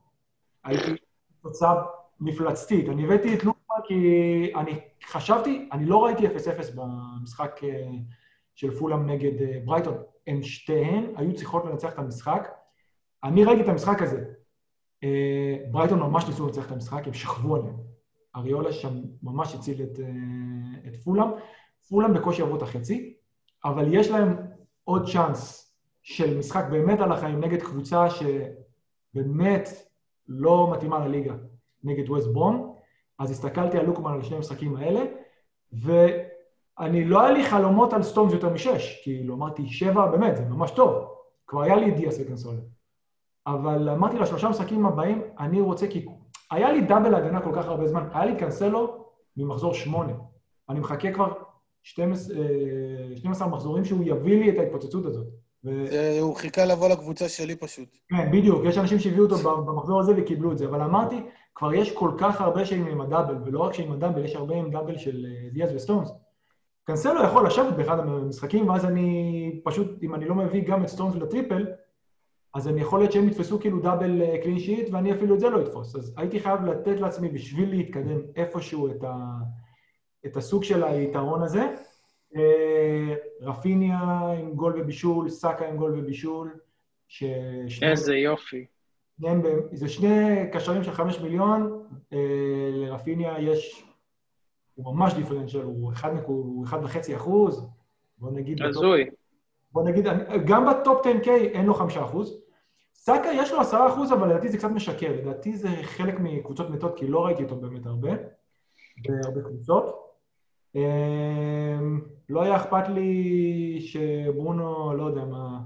[0.64, 0.90] הייתי
[1.42, 1.82] תוצאה
[2.20, 2.88] מפלצתית.
[2.88, 6.30] אני הבאתי את לוקמן כי אני חשבתי, אני לא ראיתי 0-0
[6.74, 7.90] במשחק אה,
[8.54, 9.94] של פולאם נגד אה, ברייטון.
[10.26, 12.48] הן שתיהן היו צריכות לנצח את המשחק.
[13.24, 14.24] אני ראיתי את המשחק הזה.
[15.04, 17.76] אה, ברייטון ממש ניסו לנצח את המשחק, הם שכבו עליהם.
[18.36, 19.98] אריולה שם ממש הציל את,
[20.86, 21.28] את פולאם.
[21.88, 23.14] פולאם בקושי עברו את החצי,
[23.64, 24.36] אבל יש להם
[24.84, 25.65] עוד צ'אנס
[26.06, 29.68] של משחק באמת על החיים נגד קבוצה שבאמת
[30.28, 31.34] לא מתאימה לליגה,
[31.84, 32.76] נגד ווסט ברום.
[33.18, 35.04] אז הסתכלתי על לוקמן על שני המשחקים האלה,
[35.72, 40.70] ואני, לא היה לי חלומות על סטונס יותר משש, כאילו, אמרתי, שבע, באמת, זה ממש
[40.70, 41.08] טוב.
[41.46, 42.60] כבר היה לי דיאס וקנסולה.
[43.46, 46.06] אבל אמרתי לשלושה משחקים הבאים, אני רוצה כי...
[46.50, 49.04] היה לי דאבל הגנה כל כך הרבה זמן, היה לי קנסלו
[49.36, 50.12] ממחזור שמונה.
[50.68, 51.32] אני מחכה כבר
[51.82, 55.45] 12, אה, 12 מחזורים שהוא יביא לי את ההתפוצצות הזאת.
[55.66, 55.86] ו...
[55.90, 57.88] זה- הוא חיכה לבוא לקבוצה שלי פשוט.
[58.08, 61.16] כן, בדיוק, יש אנשים שהביאו אותו במחזור הזה וקיבלו את זה, אבל אמרתי,
[61.54, 64.34] כבר יש כל כך הרבה שהם עם ה double, ולא רק שעם ה double, יש
[64.36, 66.10] הרבה עם double של אה, דיאז וסטונס.
[66.84, 71.14] קנסלו יכול לשבת באחד המשחקים, ואז אני פשוט, אם אני לא מביא גם את סטונס
[71.14, 71.66] ל triple,
[72.54, 75.60] אז אני יכול להיות שהם יתפסו כאילו double clean sheet, ואני אפילו את זה לא
[75.62, 75.96] אתפוס.
[75.96, 79.14] אז הייתי חייב לתת לעצמי, בשביל להתקדם איפשהו את, ה,
[80.26, 81.74] את הסוג של היתרון הזה.
[83.40, 83.98] רפיניה
[84.38, 86.58] עם גול ובישול, סאקה עם גול ובישול,
[87.82, 88.66] איזה יופי.
[89.20, 92.18] שניהם זה שני קשרים של חמש מיליון, אה,
[92.72, 93.84] לרפיניה יש,
[94.74, 95.92] הוא ממש דיפרנציאל, הוא
[96.64, 97.66] אחד וחצי אחוז,
[98.18, 99.10] בוא נגיד, הזוי.
[99.72, 100.06] בוא נגיד,
[100.46, 102.42] גם בטופ 10K אין לו חמישה אחוז.
[102.94, 106.98] סאקה יש לו עשרה אחוז, אבל לדעתי זה קצת משקר, לדעתי זה חלק מקבוצות מתות,
[106.98, 108.10] כי לא ראיתי אותו באמת הרבה,
[109.08, 110.05] בהרבה קבוצות.
[110.76, 111.78] אה,
[112.28, 115.60] לא היה אכפת לי שברונו, לא יודע מה,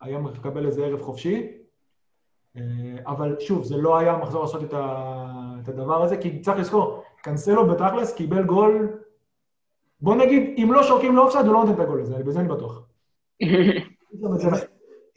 [0.00, 1.46] היה מקבל איזה ערב חופשי.
[2.56, 2.62] אה,
[3.06, 5.24] אבל שוב, זה לא היה מחזור לעשות את, ה...
[5.62, 8.98] את הדבר הזה, כי צריך לזכור, קנסלו בתכלס קיבל גול,
[10.00, 12.82] בוא נגיד, אם לא שורקים לאופסייד, הוא לא נותן את הגול הזה, בזה אני בטוח.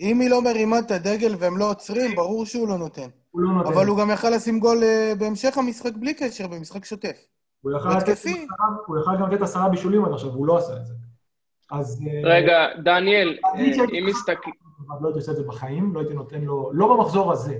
[0.01, 3.09] אם היא לא מרימה את הדגל והם לא עוצרים, ברור שהוא לא נותן.
[3.31, 3.73] הוא לא נותן.
[3.73, 7.25] אבל הוא גם יכל לשים גול אה, בהמשך המשחק בלי קשר, במשחק שוטף.
[7.61, 7.89] הוא יכל
[8.87, 10.93] הוא גם לתת עשרה בישולים עד עכשיו, והוא לא עשה את זה.
[11.71, 12.01] אז...
[12.07, 13.51] אה, רגע, דניאל, אה,
[13.99, 14.51] אם מסתכל...
[14.89, 17.57] אבל לא הייתי עושה את זה בחיים, לא הייתי נותן לו, לא במחזור הזה,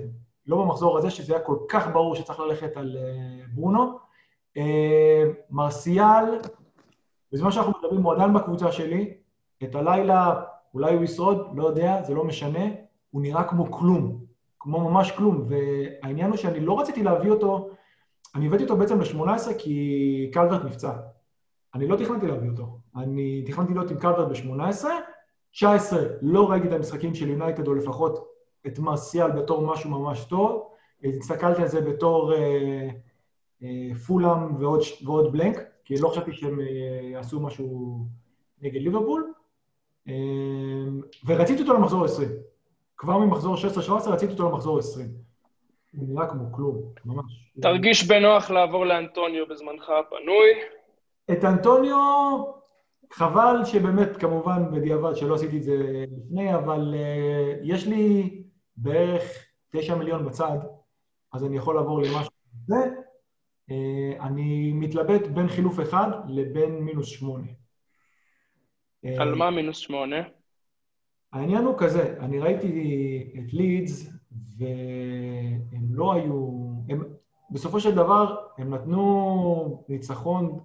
[0.48, 4.00] לא במחזור הזה, שזה היה כל כך ברור שצריך ללכת על אה, ברונו.
[5.50, 6.26] מרסיאל,
[7.32, 9.14] בזמן שאנחנו מדברים, הוא עדיין בקבוצה שלי,
[9.64, 10.42] את הלילה
[10.74, 12.66] אולי הוא ישרוד, לא יודע, זה לא משנה,
[13.12, 14.20] הוא נראה כמו כלום,
[14.60, 17.70] כמו ממש כלום, והעניין הוא שאני לא רציתי להביא אותו,
[18.36, 20.94] אני הבאתי אותו בעצם ל-18 כי קלברט נפצע.
[21.76, 24.86] אני לא תכננתי להביא אותו, אני תכננתי להיות עם קלברט ב-18,
[25.52, 28.28] 19, לא ראיתי את המשחקים של יונייטד, או לפחות
[28.68, 30.68] את מרסיאל בתור משהו ממש טוב.
[31.04, 32.90] הסתכלתי על זה בתור אה,
[33.64, 36.66] אה, פולאם ועוד, ועוד בלנק, כי לא חשבתי שהם אה,
[37.12, 37.98] יעשו משהו
[38.62, 39.34] נגד ליברפול.
[40.08, 40.14] אה,
[41.26, 42.30] ורציתי אותו למחזור 20.
[42.98, 43.56] כבר ממחזור
[43.88, 45.31] 16-17 רציתי אותו למחזור 20.
[45.96, 47.52] הוא נראה כמו כלום, ממש.
[47.62, 50.50] תרגיש בנוח לעבור לאנטוניו בזמנך הפנוי.
[51.32, 51.98] את אנטוניו,
[53.14, 55.76] חבל שבאמת, כמובן, בדיעבד שלא עשיתי את זה
[56.18, 58.34] לפני, אבל uh, יש לי
[58.78, 60.58] בערך 9 מיליון בצד,
[61.34, 62.32] אז אני יכול לעבור למשהו
[62.66, 62.76] כזה.
[63.70, 67.48] Uh, אני מתלבט בין חילוף אחד לבין מינוס שמונה.
[69.18, 70.24] על מה מינוס שמונה?
[71.34, 72.68] העניין הוא כזה, אני ראיתי
[73.40, 74.21] את לידס,
[74.62, 76.62] והם לא היו...
[76.90, 77.04] הם,
[77.52, 80.60] בסופו של דבר, הם נתנו ניצחון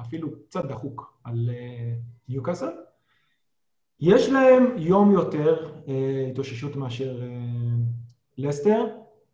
[0.00, 1.92] אפילו קצת דחוק על אה,
[2.28, 2.70] ניוקאסל.
[4.00, 7.28] יש להם יום יותר אה, התאוששות מאשר אה,
[8.38, 8.86] לסטר.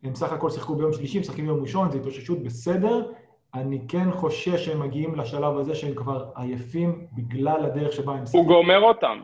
[0.02, 3.12] הם סך הכל שיחקו ביום שלישי, משחקים ביום ראשון, זו התאוששות בסדר.
[3.54, 8.46] אני כן חושש שהם מגיעים לשלב הזה שהם כבר עייפים בגלל הדרך שבה הם הוא
[8.46, 9.20] גומר אותם.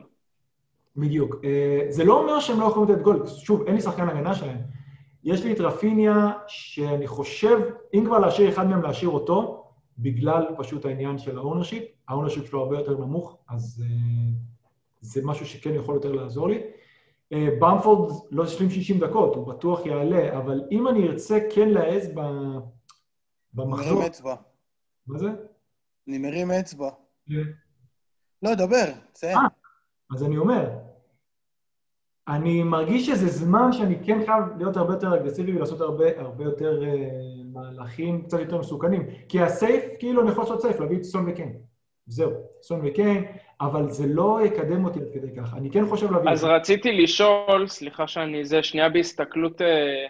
[0.96, 1.36] בדיוק.
[1.88, 4.58] זה לא אומר שהם לא יכולים לתת גול, שוב, אין לי שחקן הגנה שלהם.
[5.26, 7.58] יש לי את רפיניה, שאני חושב,
[7.94, 9.64] אם כבר להשאיר אחד מהם, להשאיר אותו,
[9.98, 11.84] בגלל פשוט העניין של ה ownership.
[12.08, 13.88] ה ownership שלו הרבה יותר נמוך, אז אה,
[15.00, 16.62] זה משהו שכן יכול יותר לעזור לי.
[17.32, 22.08] אה, באמפורד לא השלים 60 דקות, הוא בטוח יעלה, אבל אם אני ארצה כן להעז
[22.14, 22.20] ב...
[23.54, 23.94] במחזור...
[23.94, 24.34] מרים אצבע.
[25.06, 25.28] מה זה?
[26.08, 26.90] אני מרים אצבע.
[27.28, 27.42] כן.
[28.42, 29.36] לא, דבר, תסיים.
[29.36, 29.46] אה.
[30.14, 30.68] אז אני אומר,
[32.28, 36.82] אני מרגיש שזה זמן שאני כן חייב להיות הרבה יותר אגרסיבי ולעשות הרבה, הרבה יותר
[36.82, 36.86] uh,
[37.52, 39.06] מהלכים קצת יותר מסוכנים.
[39.28, 41.52] כי הסייף, כאילו אני יכול לעשות סייף, להביא את סון וקיין.
[42.06, 42.30] זהו,
[42.62, 43.24] סון וקיין,
[43.60, 45.54] אבל זה לא יקדם אותי עד כדי כך.
[45.54, 46.30] אני כן חושב להביא...
[46.30, 50.06] אז רציתי לשאול, סליחה שאני זה, שנייה בהסתכלות אה,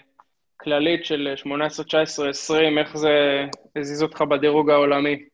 [0.60, 3.10] כללית של 18, 19, 20, איך זה
[3.76, 5.24] הזיז אותך בדירוג העולמי?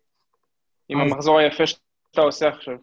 [0.89, 2.75] עם אז- המחזור היפה שאתה עושה עכשיו.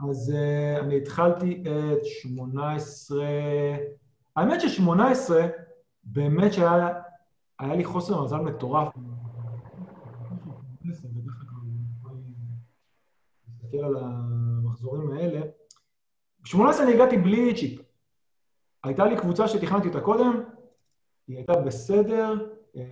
[0.00, 3.26] אז uh, אני התחלתי את 18...
[4.36, 5.32] האמת ש-18,
[6.04, 6.88] באמת שהיה
[7.58, 8.94] היה לי חוסר מזל מטורף.
[13.48, 15.40] להסתכל על המחזורים האלה.
[16.40, 17.80] ב-18 אני הגעתי בלי צ'יפ.
[18.84, 20.42] הייתה לי קבוצה שתכננתי אותה קודם,
[21.28, 22.52] היא הייתה בסדר.
[22.76, 22.82] אה,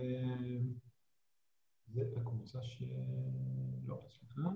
[1.87, 2.83] זה הקבוצה ש...
[3.85, 4.49] לא, סליחה.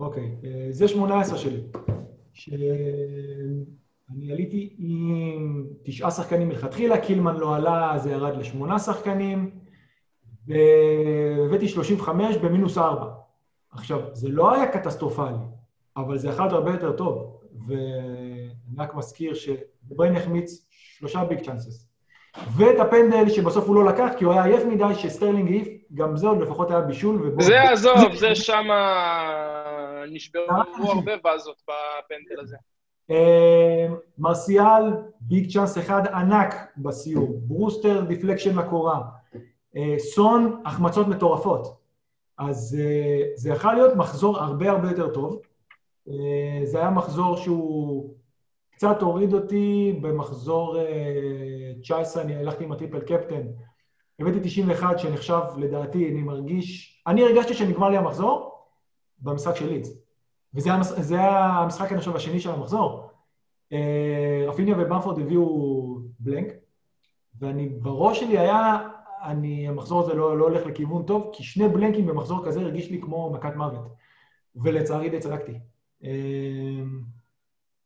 [0.00, 1.60] אוקיי, אה, זה 18 שלי.
[2.32, 9.50] שאני עליתי עם תשעה שחקנים מלכתחילה, קילמן לא עלה, זה ירד לשמונה שחקנים,
[10.46, 13.06] והבאתי 35 במינוס 4.
[13.72, 15.36] עכשיו, זה לא היה קטסטרופלי,
[15.96, 17.40] אבל זה להיות הרבה יותר טוב.
[17.68, 21.88] ואני רק מזכיר שבריין החמיץ שלושה big chances.
[22.56, 26.26] ואת הפנדל שבסוף הוא לא לקח, כי הוא היה עייף מדי, שסטרלינג העיף, גם זה
[26.26, 27.26] עוד לפחות היה בישול.
[27.26, 27.42] ובוא...
[27.42, 29.75] זה עזוב, זה שמה
[30.12, 30.44] נשברו
[30.92, 32.56] הרבה ואזות בפנדל הזה.
[33.10, 33.86] אה,
[34.18, 34.82] מרסיאל,
[35.20, 37.32] big chance אחד ענק בסיום.
[37.40, 39.00] ברוסטר, deflection לקורה.
[39.76, 41.86] אה, סון, החמצות מטורפות.
[42.38, 45.40] אז אה, זה יכול להיות מחזור הרבה הרבה יותר טוב.
[46.08, 48.14] אה, זה היה מחזור שהוא
[48.70, 53.42] קצת הוריד אותי, במחזור אה, 19 אני הלכתי עם הטריפל קפטן.
[54.20, 57.02] הבאתי 91 שנחשב, לדעתי, אני מרגיש...
[57.06, 58.55] אני הרגשתי שנגמר לי המחזור
[59.18, 59.92] במשחק של לידס.
[60.54, 60.88] וזה המש...
[61.12, 63.10] המשחק, אני חושב, השני של המחזור.
[63.72, 66.46] אה, רפיניה ובמפורד הביאו בלנק,
[67.38, 68.88] ואני, בראש שלי היה,
[69.22, 73.00] אני, המחזור הזה לא, לא הולך לכיוון טוב, כי שני בלנקים במחזור כזה הרגיש לי
[73.02, 73.88] כמו מכת מוות.
[74.56, 75.52] ולצערי די צדקתי.
[76.04, 76.82] אה,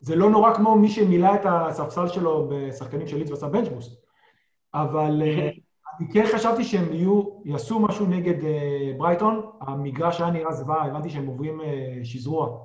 [0.01, 4.05] זה לא נורא כמו מי שמילא את הספסל שלו בשחקנים של לידס ועשה בנצ'בוסט,
[4.75, 5.51] אבל אה,
[6.13, 11.27] כן חשבתי שהם יהיו, יעשו משהו נגד uh, ברייטון, המגרש היה נראה זוועה, הבנתי שהם
[11.27, 11.65] עוברים uh,
[12.05, 12.65] שזרוע.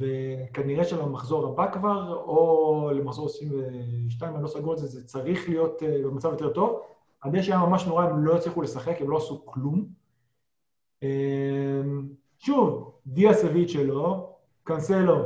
[0.00, 5.82] וכנראה שלמחזור הבא כבר, או למחזור 22, אני לא סגור את זה, זה צריך להיות
[5.82, 6.80] אה, במצב יותר טוב.
[7.24, 9.86] הדשא היה ממש נורא, הם לא הצליחו לשחק, הם לא עשו כלום.
[12.38, 15.16] שוב, דיה סביץ' שלו, קנסלו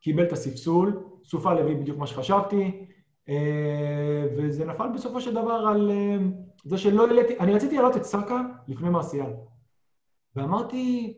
[0.00, 2.86] קיבל את הספסול, סופה לוי בדיוק מה שחשבתי,
[4.36, 5.90] וזה נפל בסופו של דבר על
[6.64, 9.30] זה שלא העליתי, אני רציתי להעלות את סאקה לפני מרסיאל,
[10.36, 11.14] ואמרתי,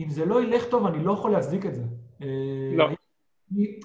[0.00, 1.82] אם זה לא ילך טוב, אני לא יכול להצדיק את זה.
[2.76, 2.88] לא.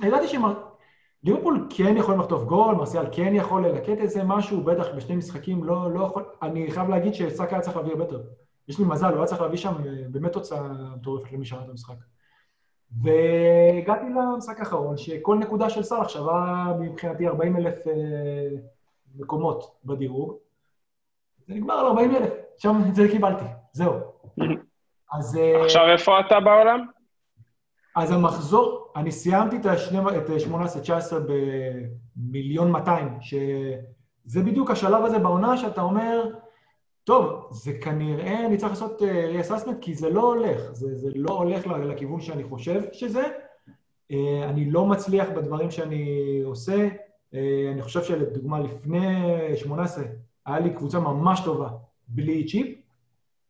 [0.04, 5.63] ידעתי שליברפול כן יכולים לחטוף גול, מרסיאל כן יכול ללקט איזה משהו, בטח בשני משחקים
[5.63, 6.23] לא, לא יכול...
[6.41, 8.23] אני חייב להגיד שסאקה היה צריך להביא הרבה יותר.
[8.67, 10.62] יש לי מזל, הוא היה צריך להביא שם אה, באמת תוצאה
[10.95, 11.95] מטורפת למי שראה את המשחק.
[13.01, 17.93] והגעתי למשחק האחרון, שכל נקודה של סאלח שווה מבחינתי 40 אלף אה,
[19.15, 20.34] מקומות בדירוג.
[21.47, 23.93] זה נגמר על 40 אלף, שם את זה קיבלתי, זהו.
[25.17, 25.38] אז...
[25.38, 26.86] אה, עכשיו איפה אתה בעולם?
[27.95, 31.13] אז המחזור, אני סיימתי את ה-18-19
[32.15, 36.25] במיליון 200, שזה בדיוק השלב הזה בעונה שאתה אומר,
[37.03, 41.67] טוב, זה כנראה, אני צריך לעשות אה, כי זה לא הולך, זה, זה לא הולך
[41.67, 43.23] לכיוון שאני חושב שזה.
[44.11, 46.89] אה, אני לא מצליח בדברים שאני עושה.
[47.71, 50.03] אני חושב שלדוגמה, לפני 18,
[50.45, 51.69] היה לי קבוצה ממש טובה,
[52.07, 52.77] בלי צ'יפ,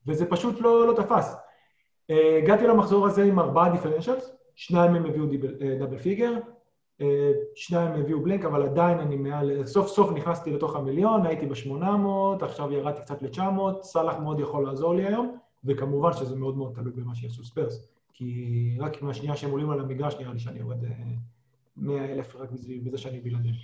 [0.07, 1.35] וזה פשוט לא, לא תפס.
[2.09, 5.25] אה, הגעתי למחזור הזה עם ארבעה differentials, שניים הם הביאו
[5.79, 6.39] double figure, אה,
[7.55, 12.71] שניים הביאו blank, אבל עדיין אני מעל, סוף סוף נכנסתי לתוך המיליון, הייתי ב-800, עכשיו
[12.71, 17.15] ירדתי קצת ל-900, סאלח מאוד יכול לעזור לי היום, וכמובן שזה מאוד מאוד תלוי במה
[17.15, 20.77] שיעשו ספרס, כי רק מהשנייה שהם עולים על המגרש נראה לי שאני יורד
[21.77, 22.49] 100 אה, אלף רק
[22.83, 23.55] בזה שאני בלעדיהם.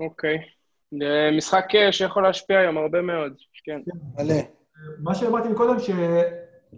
[0.00, 0.38] אוקיי.
[1.36, 3.32] משחק שיכול להשפיע היום הרבה מאוד,
[3.64, 3.80] כן.
[4.18, 4.34] מלא.
[4.98, 5.76] מה שאמרתי קודם,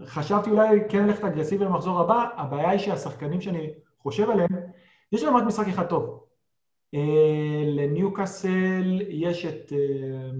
[0.00, 4.50] שחשבתי אולי כן ללכת אגרסיבי למחזור הבא, הבעיה היא שהשחקנים שאני חושב עליהם,
[5.12, 6.24] יש להם רק משחק אחד טוב.
[6.94, 9.72] אה, לניוקאסל יש את...
[9.72, 10.30] אה,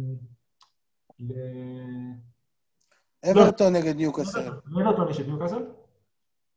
[3.31, 4.49] אברטון נגד ניוקאסל.
[4.73, 5.65] אברטון יש את ניוקאסל,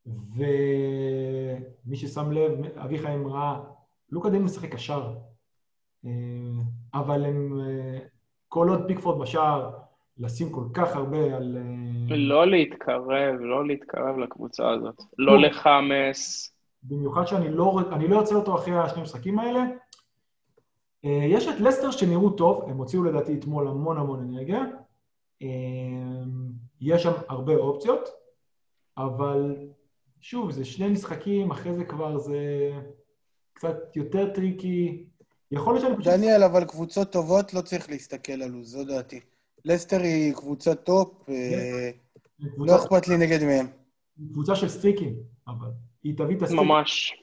[0.05, 3.63] ומי ששם לב, אביחי אמרה,
[4.09, 5.15] לוקה די משחק קשר,
[6.05, 6.11] אה,
[6.93, 7.61] אבל הם,
[8.47, 9.71] כל עוד פיקפורד בשער,
[10.17, 11.57] לשים כל כך הרבה על...
[12.09, 15.01] לא להתקרב, לא להתקרב לקבוצה הזאת.
[15.17, 16.51] לא, לא לחמאס.
[16.83, 19.59] במיוחד שאני לא, לא ארצה אותו אחרי השני המשחקים האלה.
[21.05, 24.63] אה, יש את לסטר שנראו טוב, הם הוציאו לדעתי אתמול המון המון אנרגיה.
[25.41, 25.47] אה,
[26.81, 28.09] יש שם הרבה אופציות,
[28.97, 29.55] אבל
[30.21, 32.71] שוב, זה שני משחקים, אחרי זה כבר זה
[33.53, 35.05] קצת יותר tricky.
[35.51, 36.13] יכול להיות שאני פשוט...
[36.13, 39.19] דניאל, אבל קבוצות טובות לא צריך להסתכל עלו, זו דעתי.
[39.65, 41.89] לסטר היא קבוצה top, אה,
[42.57, 43.67] לא אכפת לי נגד מי הם.
[44.31, 45.15] קבוצה של streak ים,
[45.47, 45.67] אבל
[46.03, 46.61] היא תביא את ה streak.
[46.61, 47.13] ממש.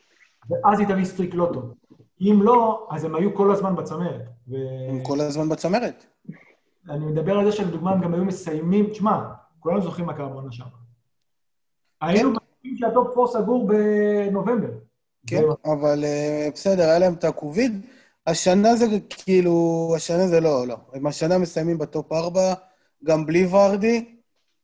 [0.51, 1.75] ואז היא תביא streak לא טוב.
[2.21, 4.23] אם לא, אז הם היו כל הזמן בצמרת.
[4.49, 4.57] ו...
[4.89, 6.07] הם כל הזמן בצמרת.
[6.91, 9.25] אני מדבר על זה שלדוגמה הם גם היו מסיימים, תשמע,
[9.61, 10.65] כולנו זוכרים מה קרה בעונה שם.
[12.01, 12.37] היינו כן.
[12.37, 14.71] בטוחים שה top 4 סגור בנובמבר.
[15.27, 17.87] כן, אבל אה, בסדר, היה להם את הקוביד.
[18.27, 20.77] השנה זה כאילו, השנה זה לא, לא.
[20.93, 22.55] הם השנה מסיימים ב top 4,
[23.05, 24.05] גם בלי ורדי,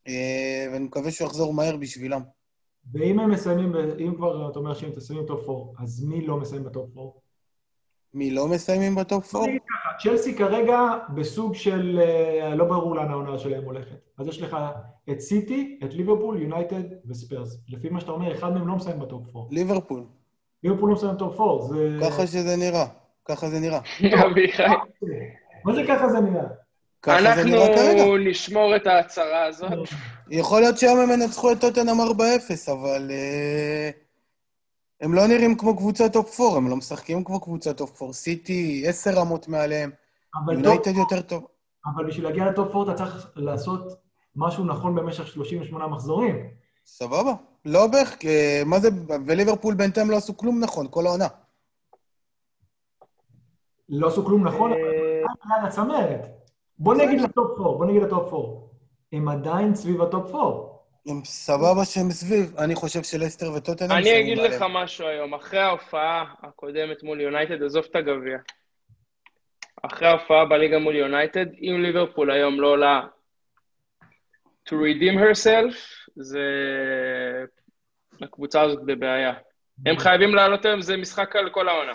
[0.08, 2.20] אה, ואני מקווה שהוא יחזור מהר בשבילם.
[2.92, 6.36] ואם הם מסיימים, אם כבר אתה אומר שהם מסיימים ב top 4, אז מי לא
[6.36, 7.10] מסיים ב top 4?
[8.14, 9.46] מי לא מסיימים ב top 4?
[10.02, 10.80] צ'לסי כרגע
[11.14, 13.96] בסוג של, אה, לא ברור לאן העונה שלהם הולכת.
[14.18, 14.56] אז יש לך
[15.10, 17.58] את סיטי, את ליברפול, יונייטד וספרס.
[17.68, 19.48] לפי מה שאתה אומר, אחד מהם לא מסיים ב top 4.
[19.50, 20.04] ליברפול.
[20.64, 21.98] ליברפול לא מסיים ב top 4, זה...
[22.02, 22.86] ככה שזה נראה.
[23.28, 23.80] ככה זה נראה.
[24.26, 24.62] אביחי.
[25.64, 26.44] מה זה ככה זה נראה?
[27.06, 29.70] אנחנו נשמור את ההצהרה הזאת.
[30.30, 32.02] יכול להיות שהיום הם ינצחו את טוטנאם 4-0,
[32.72, 33.90] אבל אה,
[35.00, 38.12] הם לא נראים כמו קבוצת top 4, הם לא משחקים כמו קבוצת top 4.
[38.12, 39.90] סיטי, עשר רמות מעליהם,
[40.52, 41.46] יונייטד יותר טוב.
[41.86, 43.92] אבל בשביל להגיע ל top 4 אתה צריך לעשות
[44.36, 46.46] משהו נכון במשך 38 מחזורים.
[46.86, 47.32] סבבה.
[47.64, 48.16] לא בערך,
[48.66, 48.88] מה זה,
[49.26, 51.26] וליברפול בינתיים לא עשו כלום נכון, כל העונה.
[53.88, 56.26] לא עשו כלום נכון, אבל הם עדיין הצמרת.
[56.78, 58.60] בוא נגיד ל top 4, בוא נגיד ל top 4.
[59.12, 60.78] הם עדיין סביב ה top 4.
[61.06, 63.92] הם סבבה שהם סביב, אני חושב שלסטר וטוטנאם...
[63.92, 68.38] אני אגיד לך משהו היום, אחרי ההופעה הקודמת מול יונייטד, עזוב את הגביע.
[69.82, 73.00] אחרי ההופעה בליגה מול יונייטד, אם ליברפול היום לא עולה
[74.68, 75.74] to redeem herself,
[76.16, 76.40] זה...
[78.22, 79.34] הקבוצה הזאת בבעיה.
[79.86, 81.92] הם חייבים לעלות היום, זה משחק על כל העונה.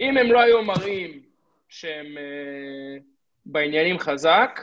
[0.00, 1.22] אם הם לא היו מראים
[1.68, 3.02] שהם uh,
[3.46, 4.60] בעניינים חזק,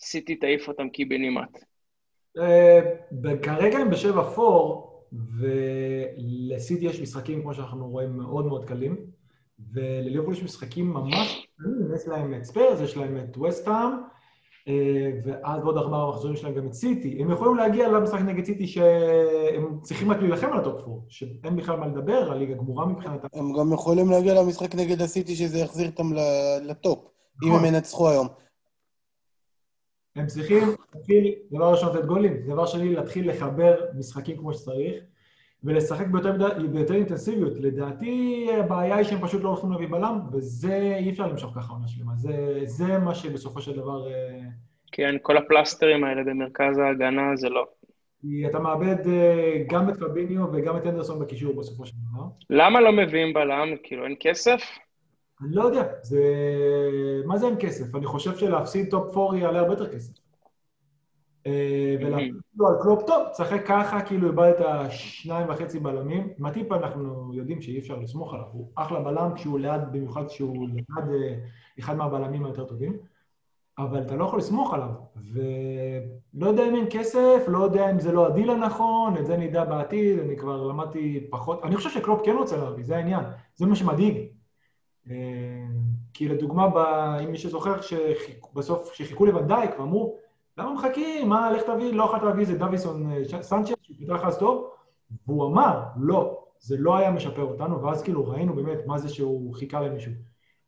[0.00, 1.58] סיטי תעיף אותם קיבינימט.
[2.38, 2.80] אה,
[3.42, 8.96] כרגע הם ב top four, ולסיטי יש משחקים, כמו שאנחנו רואים, מאוד מאוד קלים,
[9.72, 13.98] ולליברפול יש משחקים ממש קלים, יש להם את ספרס, יש להם את וסטהאם, אה,
[15.24, 17.22] ואז בעוד ארבעה מחזורים שלהם גם את סיטי.
[17.22, 21.56] הם יכולים להגיע למשחק נגד סיטי שהם צריכים רק להילחם על ה top four, שאין
[21.56, 23.28] בכלל מה לדבר, הליגה גמורה מבחינתם.
[23.32, 26.12] הם גם יכולים להגיע למשחק נגד הסיטי שזה יחזיר אותם
[26.62, 27.08] לטופ,
[27.44, 28.26] אם הם ינצחו היום.
[30.16, 35.04] הם צריכים להתחיל, דבר ראשון, לתת גולים, דבר שני, להתחיל לחבר משחקים כמו שצריך,
[35.64, 36.36] ולשחק ביותר,
[36.72, 37.52] ביותר אינטנסיביות.
[37.60, 41.88] לדעתי, הבעיה היא שהם פשוט לא הולכים להביא בלם, וזה, אי אפשר למשוך ככה עונה
[41.88, 42.12] שלמה.
[42.16, 44.12] זה, זה מה שבסופו של דבר...
[44.12, 44.40] אה,
[44.92, 47.66] כן, כל הפלסטרים האלה במרכז ההגנה זה לא.
[48.20, 52.24] כי אתה מאבד אה, גם את פביניו וגם את אנדרסון בקישור בסופו של דבר.
[52.50, 53.68] למה לא מביאים בלם?
[53.82, 54.60] כאילו, אין כסף?
[55.42, 56.22] אני לא יודע, זה...
[57.26, 57.94] מה זה אין כסף?
[57.94, 60.17] אני חושב שלהפסיד top 4 יעלה הרבה יותר כסף.
[61.48, 66.28] אה, ולהפסיד לו על קלופ טוב, תשחק ככה, כאילו איבדת שניים וחצי בלמים.
[66.38, 71.08] מטיפ אנחנו יודעים שאי אפשר לסמוך עליו, הוא אחלה בלם כשהוא ליד, במיוחד כשהוא ליד
[71.12, 71.34] אה,
[71.78, 72.96] אחד מהבלמים היותר טובים,
[73.78, 74.88] אבל אתה לא יכול לסמוך עליו.
[75.32, 79.64] ולא יודע אם אין כסף, לא יודע אם זה לא הדיל הנכון, את זה נדע
[79.64, 81.64] בעתיד, אני כבר למדתי פחות...
[81.64, 83.24] אני חושב שקלופ כן רוצה להביא, זה העניין,
[83.56, 84.16] זה מה שמדאיג.
[85.10, 85.14] אה,
[86.14, 86.68] כי לדוגמה,
[87.24, 87.74] אם מי שזוכר,
[88.54, 90.18] בסוף, כשחיכו לוונדייק ואמרו,
[90.58, 91.28] למה מחכים?
[91.28, 94.70] מה, לך תביא, לא יכולת להביא איזה דוויסון אה, סנצ'ס, שהוא פתח אז טוב?
[95.26, 99.54] והוא אמר, לא, זה לא היה משפר אותנו, ואז כאילו ראינו באמת מה זה שהוא
[99.54, 100.12] חיכה למישהו.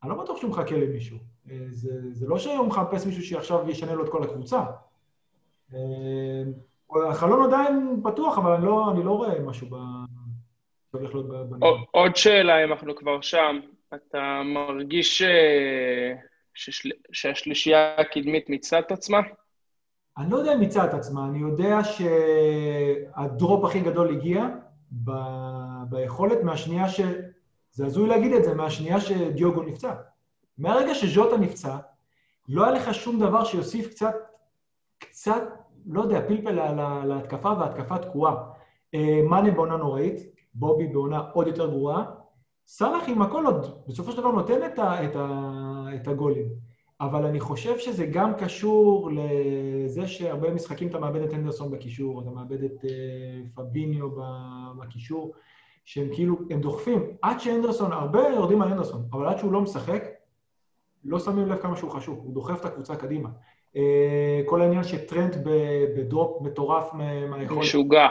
[0.02, 1.18] אני לא בטוח שהוא מחכה למישהו.
[1.50, 4.62] אה, זה, זה לא שהוא מחפש מישהו שעכשיו ישנה לו את כל הקבוצה.
[7.10, 9.76] החלון עדיין פתוח, אבל אני לא, אני לא רואה משהו ב...
[11.90, 13.60] עוד שאלה, אם אנחנו כבר שם.
[13.94, 16.12] אתה מרגיש אה,
[17.12, 19.20] שהשלישייה הקדמית מיצה את עצמה?
[20.20, 24.46] אני לא יודע אם מיצה את עצמה, אני יודע שהדרופ הכי גדול הגיע
[25.04, 25.10] ב...
[25.88, 27.00] ביכולת מהשנייה ש...
[27.72, 29.94] זה הזוי להגיד את זה, מהשנייה שדיוגו נפצע.
[30.58, 31.76] מהרגע שז'וטה נפצע,
[32.48, 34.14] לא היה לך שום דבר שיוסיף קצת,
[34.98, 35.42] קצת,
[35.86, 38.34] לא יודע, פלפל להתקפה, והתקפה תקועה.
[38.94, 40.20] אה, מאנה בעונה נוראית,
[40.54, 42.04] בובי בעונה עוד יותר גרועה,
[42.66, 46.69] סאלח עם הכל עוד בסופו של דבר נותן את, ה, את, ה, את הגולים.
[47.00, 52.30] אבל אני חושב שזה גם קשור לזה שהרבה משחקים אתה מאבד את אנדרסון בקישור, אתה
[52.30, 52.88] מאבד את uh,
[53.54, 54.08] פביניו
[54.78, 55.34] בקישור,
[55.84, 57.02] שהם כאילו, הם דוחפים.
[57.22, 60.04] עד שאנדרסון, הרבה יורדים על אנדרסון, אבל עד שהוא לא משחק,
[61.04, 63.28] לא שמים לב כמה שהוא חשוב, הוא דוחף את הקבוצה קדימה.
[63.74, 63.78] Uh,
[64.46, 65.36] כל העניין שטרנד
[65.96, 66.94] ב drop מטורף
[67.30, 67.60] מהיכולת...
[67.60, 68.06] משוגע.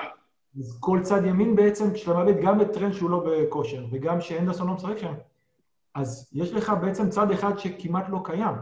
[0.60, 4.68] אז כל צד ימין בעצם, כשאתה מאבד גם את טרנד שהוא לא בכושר, וגם שהנדרסון
[4.68, 5.14] לא משחק שם,
[5.96, 8.56] אז יש לך בעצם צד אחד שכמעט לא קיים.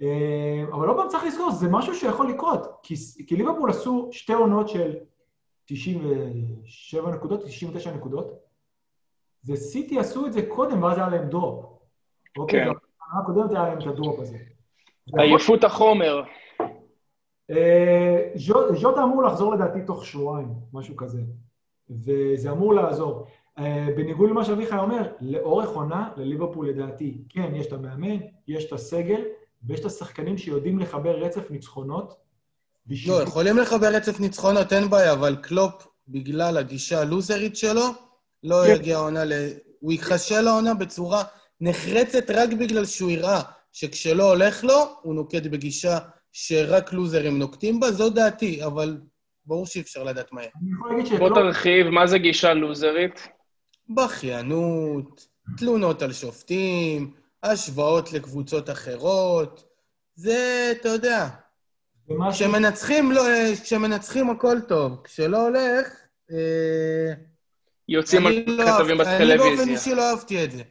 [0.00, 2.94] אה, אבל לא פעם צריך לזכור, זה משהו שיכול לקרות, כי,
[3.26, 4.94] כי ליברפול עשו שתי עונות של
[5.64, 8.32] 97 נקודות, 99 נקודות,
[9.46, 11.64] וסיטי עשו את זה קודם, ואז היה להם drop.
[12.38, 12.66] אוקיי, כן.
[12.66, 14.38] העונה הקודמת היה להם את הדרופ הזה.
[15.18, 16.22] עייפות החומר.
[17.50, 18.30] אה,
[18.74, 21.22] ז'וטה אמור לחזור לדעתי תוך שבועיים, משהו כזה,
[21.90, 23.26] וזה אמור לעזור.
[23.58, 28.16] אה, בניגוד למה שאביחי אומר, לאורך עונה, לליברפול לדעתי, כן, יש את המאמן,
[28.48, 29.22] יש את הסגל,
[29.66, 32.14] ויש את השחקנים שיודעים לחבר רצף ניצחונות.
[33.06, 37.86] לא, יכולים לחבר רצף ניצחונות, אין בעיה, אבל קלופ, בגלל הגישה הלוזרית שלו,
[38.42, 38.74] לא כן.
[38.74, 39.32] יגיע העונה ל...
[39.80, 41.24] הוא ייכשל לעונה בצורה
[41.60, 43.42] נחרצת רק בגלל שהוא יראה
[43.72, 45.98] שכשלא הולך לו, הוא נוקט בגישה
[46.32, 49.00] שרק לוזרים נוקטים בה, זו דעתי, אבל
[49.46, 51.18] ברור שאי אפשר לדעת מה יהיה.
[51.18, 53.28] בוא תרחיב, מה זה גישה לוזרית?
[53.88, 55.26] בכיינות,
[55.58, 59.64] תלונות על שופטים, השוואות לקבוצות אחרות.
[60.14, 61.28] זה, אתה יודע,
[62.30, 63.22] כשמנצחים, לא,
[63.62, 65.86] כשמנצחים הכל טוב, כשלא הולך...
[66.30, 67.12] אה,
[67.88, 69.34] יוצאים על לא כתבים בטלוויזיה.
[69.34, 70.62] אני באופן אישי לא אהבתי את זה.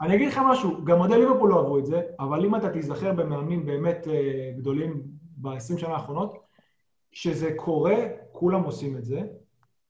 [0.00, 3.12] אני אגיד לך משהו, גם אוהדי ליברפול לא אהבו את זה, אבל אם אתה תיזכר
[3.12, 5.02] במאמנים באמת אה, גדולים
[5.36, 6.38] ב-20 שנה האחרונות,
[7.12, 7.96] כשזה קורה,
[8.32, 9.20] כולם עושים את זה.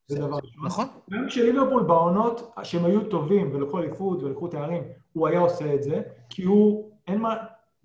[0.07, 0.65] זה דבר ראשון.
[0.65, 0.85] נכון.
[1.11, 4.83] גם כשליברפול בעונות שהם היו טובים ולקחו אליפות ולקחו תארים,
[5.13, 7.35] הוא היה עושה את זה, כי הוא, אין מה,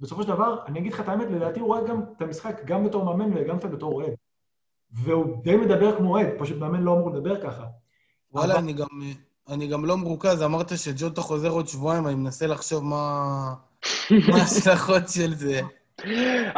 [0.01, 2.85] בסופו של דבר, אני אגיד לך את האמת, לדעתי הוא רואה גם את המשחק, גם
[2.85, 4.13] בתור מאמן וגם קצת בתור אוהד.
[4.93, 7.65] והוא די מדבר כמו אוהד, פשוט מאמן לא אמור לדבר ככה.
[8.33, 8.87] וואלה, אני גם...
[9.49, 13.55] אני גם לא מרוכז, אמרת שג'וטה חוזר עוד שבועיים, אני מנסה לחשוב מה
[14.33, 15.61] ההשלכות של זה.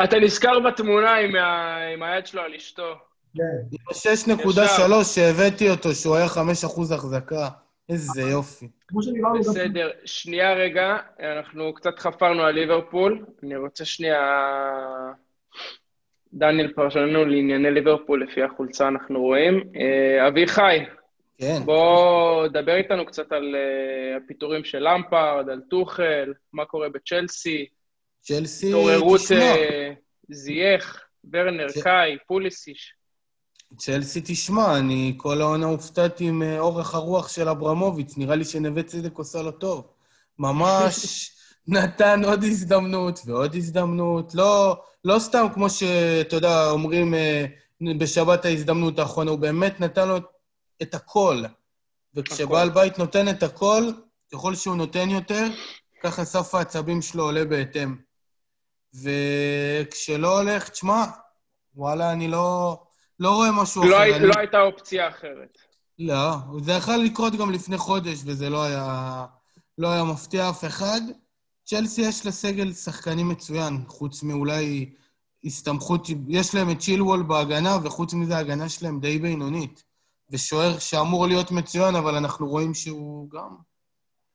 [0.05, 1.14] אתה נזכר בתמונה
[1.95, 2.93] עם היד שלו על אשתו.
[3.35, 3.43] כן.
[3.73, 7.49] עם ה-6.3 שהבאתי אותו, שהוא היה 5% החזקה.
[7.89, 8.68] איזה יופי.
[9.39, 9.91] בסדר.
[10.05, 13.24] שנייה רגע, אנחנו קצת חפרנו על ליברפול.
[13.43, 14.20] אני רוצה שנייה
[16.32, 19.62] דניאל פרשננו לענייני ליברפול, לפי החולצה אנחנו רואים.
[19.76, 20.78] אה, אביחי,
[21.39, 21.59] כן.
[21.64, 27.66] בוא דבר איתנו קצת על אה, הפיטורים של למפרד, על טוחל, מה קורה בצ'לסי,
[28.20, 29.93] צ'לסי, התעוררות תשמע, אה,
[30.28, 32.95] זייח, ורנר, צ'- קאי, פוליסיש.
[33.79, 39.43] צ'לסי, תשמע, אני כל העונה הופתעתי מאורך הרוח של אברמוביץ', נראה לי שנווה צדק עושה
[39.43, 39.87] לו טוב.
[40.39, 41.31] ממש
[41.69, 44.35] נתן עוד הזדמנות ועוד הזדמנות.
[44.35, 47.47] לא, לא סתם כמו שאתה יודע, אומרים אה,
[47.99, 50.17] בשבת ההזדמנות האחרונה, הוא באמת נתן לו
[50.83, 51.43] את הכל.
[52.14, 53.83] וכשבעל בית נותן את הכל,
[54.33, 55.47] ככל שהוא נותן יותר,
[56.03, 57.97] ככה סף העצבים שלו עולה בהתאם.
[59.03, 61.05] וכשלא הולך, תשמע,
[61.75, 62.79] וואלה, אני לא,
[63.21, 64.03] לא רואה משהו לא, אחר.
[64.03, 65.59] הי- אני- לא הייתה אופציה אחרת.
[65.99, 69.25] לא, זה יכול לקרות גם לפני חודש, וזה לא היה,
[69.79, 71.01] לא היה מפתיע אף אחד.
[71.64, 74.91] צ'לסי יש לה סגל שחקנים מצוין, חוץ מאולי
[75.45, 79.83] הסתמכות, יש להם את צ'ילוול בהגנה, וחוץ מזה ההגנה שלהם די בינונית.
[80.31, 83.57] ושוער שאמור להיות מצוין, אבל אנחנו רואים שהוא גם...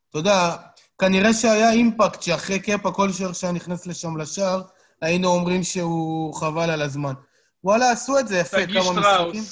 [0.10, 0.56] אתה יודע,
[1.02, 4.62] כנראה שהיה אימפקט שאחרי קאפה, כל שוער שהיה נכנס לשם לשער,
[5.02, 7.14] היינו אומרים שהוא חבל על הזמן.
[7.64, 9.44] וואלה, עשו את זה יפה, שגיא כמה משחקים.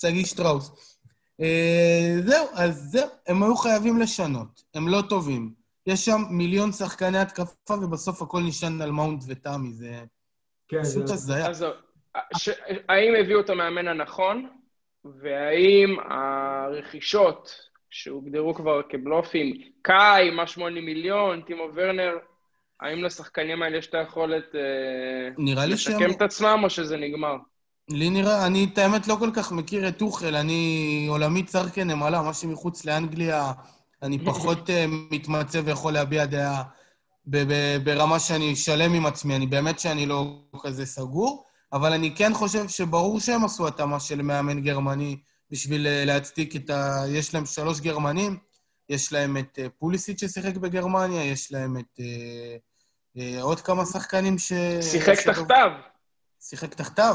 [0.00, 0.96] שגיא שטראוס.
[1.40, 5.52] אה, זהו, אז זהו, הם היו חייבים לשנות, הם לא טובים.
[5.86, 10.04] יש שם מיליון שחקני התקפה, ובסוף הכל נשען על מאונט ותמי, זה
[10.68, 11.14] כן, פשוט זה...
[11.14, 11.46] הזיה.
[11.46, 11.64] אז
[12.36, 12.48] ש...
[12.88, 14.48] האם הביאו את המאמן הנכון,
[15.04, 22.14] והאם הרכישות שהוגדרו כבר כבלופים, קאי, מה שמונה מיליון, טימו ורנר,
[22.80, 25.66] האם לשחקנים האלה יש את היכולת אה.
[25.66, 27.36] לשקם את עצמם, או שזה נגמר?
[27.90, 32.22] לי נראה, אני את האמת לא כל כך מכיר את טוחל, אני עולמי צר כנמלה,
[32.22, 33.52] מה שמחוץ לאנגליה,
[34.02, 36.62] אני פחות אה, מתמצא ויכול להביע דעה
[37.84, 42.68] ברמה שאני שלם עם עצמי, אני באמת שאני לא כזה סגור, אבל אני כן חושב
[42.68, 45.16] שברור שהם עשו התאמה של מאמן גרמני
[45.50, 47.04] בשביל אה, להצדיק את ה...
[47.08, 48.36] יש להם שלוש גרמנים,
[48.88, 52.00] יש להם את אה, פוליסיט ששיחק בגרמניה, יש להם את
[53.40, 54.52] עוד כמה שחקנים ש...
[54.80, 55.70] שיחק שטוב- תחתיו,
[56.40, 57.14] שיחק תחתיו.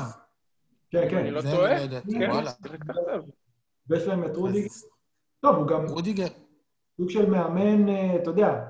[0.92, 1.18] כן, כן.
[1.18, 1.86] אני לא זה טועה?
[1.86, 2.52] לא כן, וואלה.
[2.64, 3.22] שיחק תחתיו.
[3.90, 4.66] ויש להם את רודיגר.
[4.66, 4.86] אז
[5.40, 6.28] טוב, הוא גם רודיגר.
[6.98, 8.64] סוג של מאמן, אה, אתה יודע,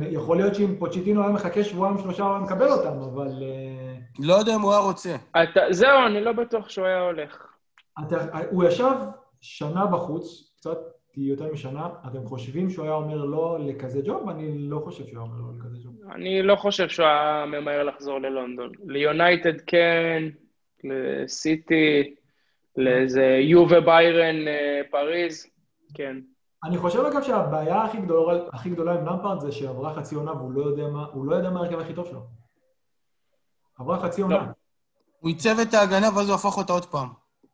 [0.00, 4.34] יכול להיות שאם פוצ'יטינו היה מחכה שבועיים שלושה הוא היה מקבל אותם, אבל אה, לא
[4.34, 5.16] יודע אם הוא היה רוצה.
[5.30, 7.46] אתה, זהו, אני לא בטוח שהוא היה הולך.
[8.06, 8.16] אתה,
[8.50, 8.92] הוא ישב
[9.40, 10.78] שנה בחוץ, קצת
[11.16, 14.28] יותר משנה, אתם חושבים שהוא היה אומר לא לכזה ג'וב?
[14.28, 15.94] אני לא חושב שהוא היה אומר לא לכזה ג'וב.
[16.12, 18.72] אני לא חושב שהוא היה ממהר לחזור ללונדון.
[18.84, 20.22] ליונייטד כן,
[20.84, 22.14] לסיטי,
[22.76, 25.46] לאיזה יובה ביירן אה, פריז,
[25.94, 26.16] כן.
[26.64, 30.52] אני חושב אגב שהבעיה הכי גדולה, הכי גדולה עם למפרד זה שעברה חצי עונה והוא
[30.52, 32.20] לא יודע מה, הוא לא יודע מה ההרכב הכי טוב שלו.
[33.78, 34.26] עברה חצי לא.
[34.26, 34.52] עונה.
[35.20, 37.08] הוא עיצב את ההגנה ואז הוא הפך אותה עוד פעם.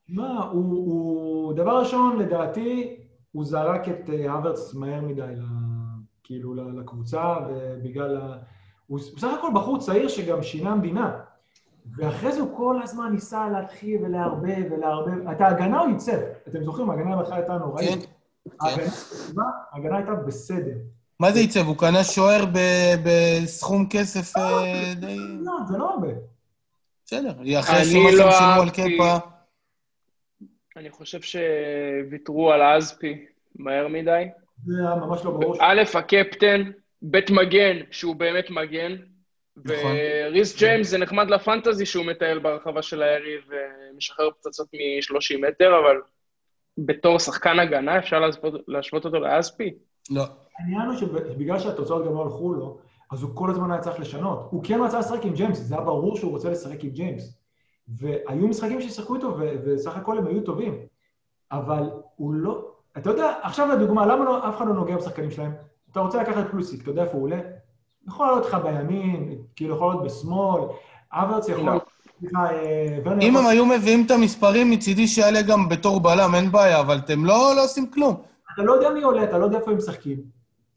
[0.09, 1.55] מה, הוא, הוא...
[1.55, 2.97] דבר ראשון, לדעתי,
[3.33, 5.35] הוא זרק את אה, הוורץ מהר מדי.
[6.25, 8.37] כאילו, לקבוצה, ובגלל ה...
[8.87, 11.13] הוא בסך הכל בחור צעיר שגם שינה המדינה.
[11.97, 15.29] ואחרי זה הוא כל הזמן ניסה להתחיל ולערבב ולערבב.
[15.29, 16.19] את ההגנה הוא ייצב.
[16.49, 18.07] אתם זוכרים, ההגנה בהתחלה הייתה נוראית.
[18.61, 18.69] כן.
[19.73, 20.77] ההגנה, הייתה בסדר.
[21.21, 21.67] מה זה עיצב?
[21.67, 25.17] הוא קנה שוער ב- בסכום כסף אה, די...
[25.19, 26.09] לא, זה לא הרבה.
[27.07, 27.33] בסדר.
[27.61, 29.32] אחרי שמה לא שהם שילמו על קאפה...
[30.77, 33.25] אני חושב שוויתרו על אזפי
[33.57, 34.25] מהר מדי.
[34.67, 35.57] זה היה ממש לא ברור.
[35.61, 36.71] א', הקפטן,
[37.03, 38.97] בית מגן, שהוא באמת מגן,
[39.57, 39.97] נכון.
[40.27, 45.97] וריס ג'יימס זה נחמד לפנטזי שהוא מטייל ברחבה של היריב ומשחרר פצצות מ-30 מטר, אבל
[46.79, 49.75] בתור שחקן הגנה אפשר להשוות, להשוות אותו לאספי?
[50.11, 50.23] לא.
[50.59, 52.79] העניין הוא שבגלל שהתוצאות גם לא הלכו לו,
[53.13, 54.49] אז הוא כל הזמן היה צריך לשנות.
[54.51, 57.42] הוא כן רצה לשחק עם ג'יימס, זה היה ברור שהוא רוצה לשחק עם ג'יימס.
[57.89, 60.75] והיו משחקים ששיחקו איתו, וסך הכל הם היו טובים.
[61.53, 62.69] אבל הוא לא...
[62.99, 65.53] אתה יודע, עכשיו לדוגמה, למה לא, אף אחד לא נוגע בשחקנים שלהם?
[65.93, 67.41] אתה רוצה לקחת פלוסיק, אתה יודע איפה הוא עולה?
[68.07, 70.63] יכול לעלות לך בימין, כאילו יכול להיות בשמאל,
[71.13, 71.69] אברץ יכול...
[72.37, 76.99] אה, אם הם היו מביאים את המספרים, מצידי שיעלה גם בתור בלם, אין בעיה, אבל
[76.99, 78.23] אתם לא לא עושים כלום.
[78.55, 80.17] אתה לא יודע מי עולה, אתה לא יודע איפה הם משחקים.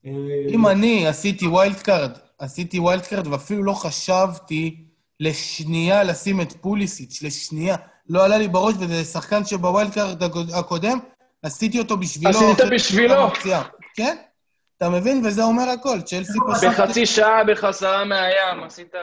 [0.06, 0.12] אה,
[0.50, 4.85] אם אני עשיתי wild card, עשיתי wild card ואפילו לא חשבתי
[5.20, 7.76] לשנייה לשים את פוליסיץ', לשנייה.
[8.10, 11.00] לא עלה לי בראש, וזה שחקן שב wild card הקוד- הקודם,
[11.44, 12.30] עשיתי אותו בשבילו.
[12.52, 13.16] עשית בשבילו.
[13.96, 14.16] כן,
[14.78, 15.26] אתה מבין?
[15.26, 16.02] וזה אומר הכל.
[16.02, 16.70] צ'לסי פשוט...
[16.70, 18.94] בחצי שעה בחזרה מהים עשית...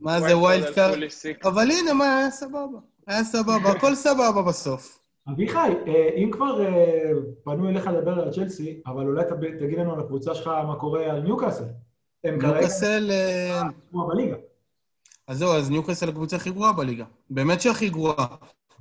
[0.00, 0.98] מה זה wild card?
[1.44, 2.78] אבל הנה, מה, היה סבבה.
[3.06, 4.98] היה סבבה, הכל סבבה בסוף.
[5.28, 7.10] אביחי, אה, אם כבר אה,
[7.44, 9.22] פנו אליך לדבר על צ'לסי, אבל אולי
[9.60, 11.64] תגיד לנו על הקבוצה שלך מה קורה על ניוקאסל.
[12.24, 13.10] הם כרגע ניוקאסל...
[13.10, 14.36] אה, כמו בליגה.
[15.28, 17.04] אז זהו, אז ניוקאסל הקבוצה הכי גרועה בליגה.
[17.30, 18.26] באמת שהכי גרועה.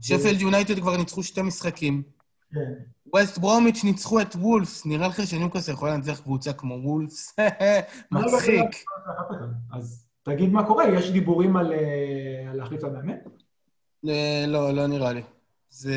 [0.02, 2.04] שפלד יונייטד כבר ניצחו שתי משחקים.
[2.54, 2.74] כן.
[3.14, 4.86] ווסט ברומיץ' ניצחו את וולפס.
[4.86, 7.36] נראה לך שניוקאסל יכולה לנצח קבוצה כמו וולפס?
[8.12, 8.86] מצחיק.
[9.74, 13.14] אז תגיד מה קורה, יש דיבורים על אה, על להחליף את המאמן?
[14.08, 15.22] אה, לא, לא נראה לי.
[15.70, 15.96] זה...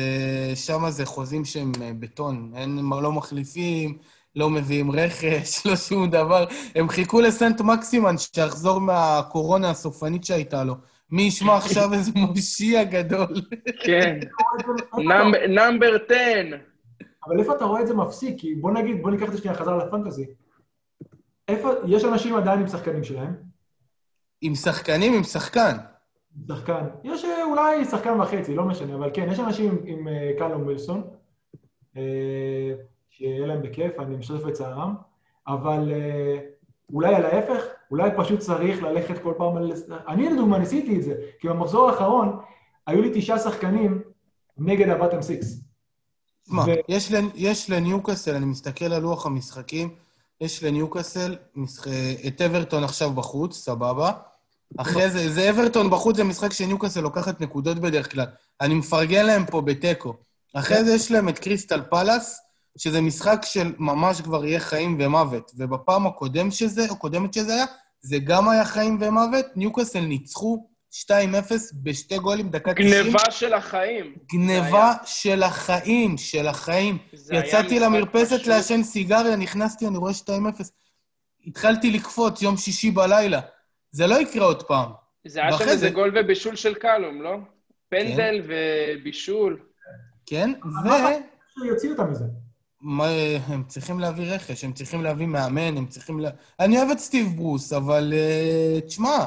[0.55, 2.51] שם זה חוזים שהם אה, בטון.
[2.55, 3.97] אין, לא מחליפים,
[4.35, 6.45] לא מביאים רכש, לא שום דבר.
[6.75, 10.75] הם חיכו לסנט מקסימן שיחזור מהקורונה הסופנית שהייתה לו.
[11.11, 13.41] מי ישמע עכשיו איזה מושיע גדול.
[13.83, 14.19] כן.
[15.49, 16.57] נאמבר 10.
[17.27, 18.35] אבל איפה אתה רואה את זה מפסיק?
[18.39, 20.25] כי בוא נגיד, בוא ניקח את זה שנייה חזרה לפנטזי.
[21.47, 23.33] איפה, יש אנשים עדיין עם שחקנים שלהם,
[24.41, 25.77] עם שחקנים, עם שחקן.
[26.47, 26.85] שחקן.
[27.03, 30.63] יש אה, אולי שחקן וחצי, לא משנה, אבל כן, יש אנשים עם, עם אה, קלום
[30.63, 31.03] ווילסון,
[31.97, 32.73] אה,
[33.69, 34.95] בכיף, אני משתתף בצערם,
[35.47, 36.37] אבל אה,
[36.93, 39.71] אולי על ההפך, אולי פשוט צריך ללכת כל פעם על...
[40.07, 42.39] אני לדוגמה ניסיתי את זה, כי במחזור האחרון
[42.87, 44.01] היו לי תשעה שחקנים
[44.57, 45.59] נגד הבטם סיקס.
[46.43, 49.89] תשמע, ו- יש, לנ- יש לניוקאסל, אני מסתכל על לוח המשחקים,
[50.41, 51.87] יש לניוקאסל משח...
[52.27, 54.11] את אברטון עכשיו בחוץ, סבבה.
[54.77, 58.25] אחרי זה, זה אברטון בחוץ, זה משחק שניוקאסל לוקחת נקודות בדרך כלל.
[58.61, 60.13] אני מפרגן להם פה בתיקו.
[60.53, 62.41] אחרי זה יש להם את קריסטל פלאס,
[62.77, 65.51] שזה משחק של ממש כבר יהיה חיים ומוות.
[65.57, 67.65] ובפעם הקודם שזה, או קודמת שזה היה,
[68.01, 69.45] זה גם היה חיים ומוות.
[69.55, 71.11] ניוקאסל ניצחו 2-0
[71.83, 72.89] בשתי גולים, דקה 90.
[73.03, 74.15] גניבה של החיים.
[74.33, 76.97] גניבה של החיים, של החיים.
[77.31, 78.47] יצאתי למרפסת.
[78.47, 80.31] לעשן סיגריה, נכנסתי, אני רואה 2-0.
[81.47, 83.39] התחלתי לקפוץ יום שישי בלילה.
[83.91, 84.89] זה לא יקרה עוד פעם.
[85.27, 87.37] זה היה שם איזה זה- גול ובישול של קלום, לא?
[87.89, 89.59] פנדל ובישול.
[90.25, 90.53] כן?
[90.85, 90.89] ו...
[91.63, 92.25] שיוציאו אותם מזה.
[92.81, 93.07] מה,
[93.47, 96.25] הם צריכים להביא רכש, הם צריכים להביא מאמן, הם צריכים ל...
[96.59, 99.25] אני אוהב את סטיב ברוס, אבל uh, תשמע,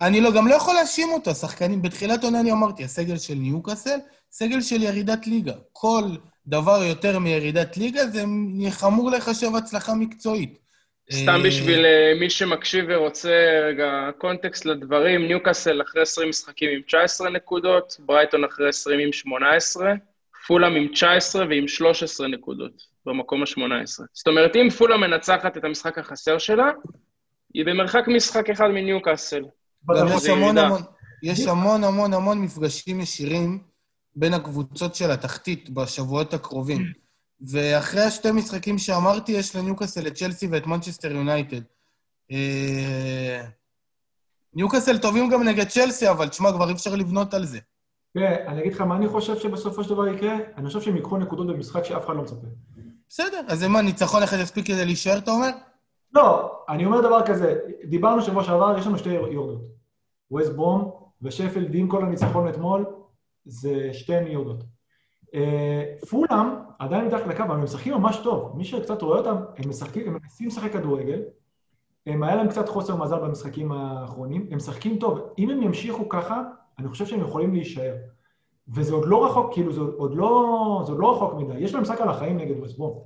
[0.00, 1.34] אני לא, גם לא יכול להאשים אותו.
[1.34, 3.98] שחקנים, בתחילת עונה אני אמרתי, הסגל של ניוקאסל,
[4.30, 5.52] סגל של ירידת ליגה.
[5.72, 6.04] כל
[6.46, 8.24] דבר יותר מירידת ליגה זה
[8.70, 10.58] חמור לחשב הצלחה מקצועית.
[11.12, 16.80] סתם אה, בשביל אה, מי שמקשיב ורוצה רגע קונטקסט לדברים, ניוקאסל אחרי 20 משחקים עם
[16.86, 19.92] 19 נקודות, ברייטון אחרי 20 עם 18,
[20.46, 24.04] פולאם עם 19 ועם 13 נקודות, במקום ה-18.
[24.12, 26.70] זאת אומרת, אם פולאם מנצחת את המשחק החסר שלה,
[27.54, 29.42] היא במרחק משחק אחד מניוקאסל.
[30.16, 30.58] יש המון.
[30.58, 30.82] המון,
[31.22, 33.58] יש המון המון המון מפגשים ישירים
[34.16, 36.92] בין הקבוצות של התחתית בשבועות הקרובים.
[37.50, 41.60] ואחרי השתי משחקים שאמרתי, יש לניוקאסל את צ'לסי ואת מנצ'סטר יונייטד.
[42.32, 43.42] אה,
[44.54, 47.58] ניוקאסל טובים גם נגד צ'לסי, אבל תשמע, כבר אי אפשר לבנות על זה.
[48.14, 50.36] תראה, אני אגיד לך מה אני חושב שבסופו של דבר יקרה?
[50.56, 52.46] אני חושב שהם ייקחו נקודות במשחק שאף אחד לא מצפה.
[53.14, 55.50] בסדר, אז מה, ניצחון אחד יספיק כדי להישאר, אתה אומר?
[56.12, 59.60] לא, אני אומר דבר כזה, דיברנו שבוע שעבר, יש לנו שתי יורדות.
[60.30, 60.90] ווסט ברום
[61.22, 62.84] ושפלד, עם כל הניצחון אתמול,
[63.44, 64.64] זה שתיהן יורדות.
[65.34, 66.46] אה, פולאם
[66.78, 68.56] עדיין מתחת לקו, אבל הם משחקים ממש טוב.
[68.56, 71.22] מי שקצת רואה אותם, הם משחקים, הם מנסים לשחק כדורגל,
[72.06, 75.18] הם היה להם קצת חוסר מזל במשחקים האחרונים, הם משחקים טוב.
[75.38, 76.42] אם הם ימשיכו ככה,
[76.78, 77.94] אני חושב שהם יכולים להישאר.
[78.68, 81.58] וזה עוד לא רחוק, כאילו, זה עוד לא, זה עוד לא רחוק מדי.
[81.58, 83.02] יש להם משחק על החיים נגד ווסט ברום.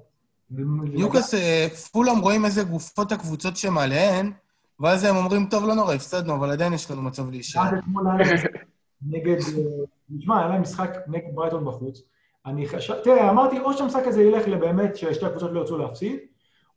[0.50, 4.32] ניוקאסל, אה, פולאם רואים איזה גופות הקבוצות שמעליהן,
[4.80, 7.62] ואז הם אומרים, טוב, לא נורא, הפסדנו, אבל עדיין יש לנו מצב להישאר.
[9.02, 9.62] נגד, אה,
[10.10, 12.02] נשמע, היה להם משחק נגד ברייטון בחוץ.
[12.46, 16.18] אני חשב, תראה, אמרתי, או שהמשחק הזה ילך לבאמת ששתי הקבוצות לא ירצו להפסיד,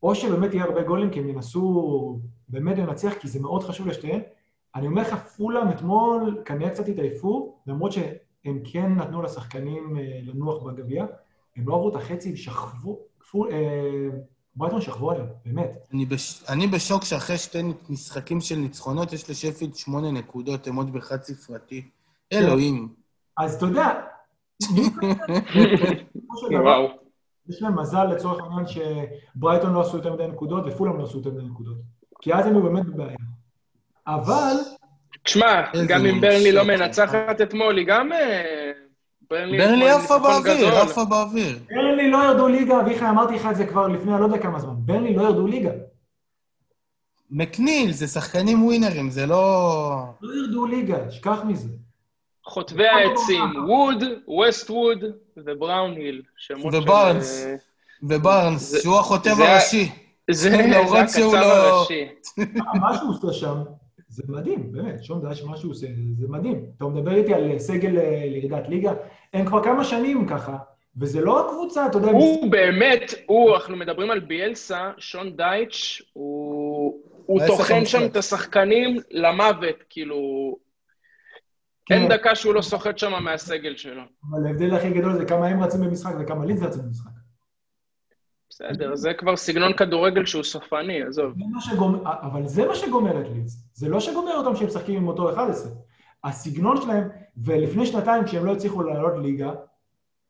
[0.03, 2.19] או שבאמת יהיה הרבה גולים, כי הם ינסו
[2.49, 4.21] באמת לנצח, כי זה מאוד חשוב לשתיהן.
[4.75, 7.91] אני אומר לך, פולאם אתמול כנראה קצת התעייפו, למרות
[8.44, 11.06] שהם כן נתנו לשחקנים אה, לנוח בגביע,
[11.56, 13.00] הם לא עברו את החצי, שכבו,
[13.32, 14.10] פול, אה,
[14.56, 15.72] ברייטון שכבו עליהם, באמת.
[15.94, 16.44] אני, בש...
[16.50, 21.90] אני בשוק שאחרי שתי משחקים של ניצחונות, יש לשפילד שמונה נקודות, הם עוד בחד ספרתי.
[22.34, 22.94] אלוהים.
[23.38, 24.02] אז אתה יודע,
[26.52, 26.88] וואו.
[27.50, 31.32] יש להם מזל לצורך העניין שברייטון לא עשו יותר מדי נקודות ופולאם לא עשו יותר
[31.32, 31.78] מדי נקודות.
[32.22, 33.18] כי אז הם היו באמת בבעיה.
[34.08, 34.56] אבל,
[35.30, 36.63] תשמע, גם אם ברנלי לא.
[36.63, 38.11] מנצחת אתמול, היא גם...
[38.11, 38.71] אה,
[39.25, 40.67] אתמול עפה באוויר.
[40.67, 41.59] עפה באוויר.
[41.69, 44.73] ברנלי לא ירדו ליגה, אביחי, אמרתי לך את זה כבר לפני לא יודע כמה זמן.
[44.77, 45.69] ברנלי לא ירדו ליגה.
[47.32, 50.03] מקניל, זה שחקנים ווינרים, זה לא...
[50.21, 51.69] לא ירדו ליגה, שכח מזה.
[52.45, 55.03] חוטבי העצים, ווד, ווסט ווד
[55.38, 56.21] ובראון היל.
[56.71, 57.45] ובארנס.
[57.45, 57.55] אה,
[58.03, 59.91] ובארנס, שהוא החוטב הראשי.
[60.32, 60.49] זה
[60.84, 62.07] שהוא הקצב לא- הראשי.
[62.82, 63.55] מה שהוא עושה שם,
[64.20, 65.03] זה מדהים, באמת.
[65.03, 65.88] שון דש, מה שהוא עושה,
[66.20, 66.65] זה מדהים.
[66.78, 68.93] אתה מדבר איתי על סגל אה, לירידת ליגה,
[69.34, 70.57] הם כבר כמה שנים ככה,
[70.97, 77.03] וזה לא הקבוצה, אתה יודע, הוא באמת, הוא, אנחנו מדברים על ביאלסה, שון דייטש, הוא
[77.26, 78.05] הוא טוחן שם.
[78.05, 80.17] את השחקנים למוות, כאילו,
[81.89, 82.15] אין כן.
[82.15, 84.01] דקה שהוא לא סוחט שם מהסגל שלו.
[84.32, 87.18] אבל ההבדל הכי גדול זה כמה הם רצים במשחק וכמה לידס רצים במשחק.
[88.60, 91.34] בסדר, זה כבר סגנון כדורגל שהוא סופני, עזוב.
[92.05, 93.70] אבל זה מה שגומר את לידס.
[93.74, 95.72] זה לא שגומר אותם שהם משחקים עם אותו 11.
[96.24, 99.51] הסגנון שלהם, ולפני שנתיים כשהם לא הצליחו לעלות ליגה,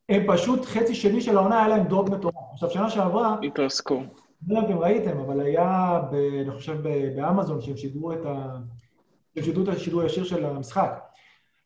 [0.10, 2.36] הם פשוט חצי שני של העונה היה להם דרופ מטורף.
[2.54, 4.04] עכשיו, שנה שעברה, התרסקו.
[4.48, 6.78] לא יודע אם אתם ראיתם, אבל היה, ב, אני חושב,
[7.16, 8.58] באמזון, שהם שידרו את ה...
[9.36, 11.00] שהם שידרו את השידור הישיר של המשחק.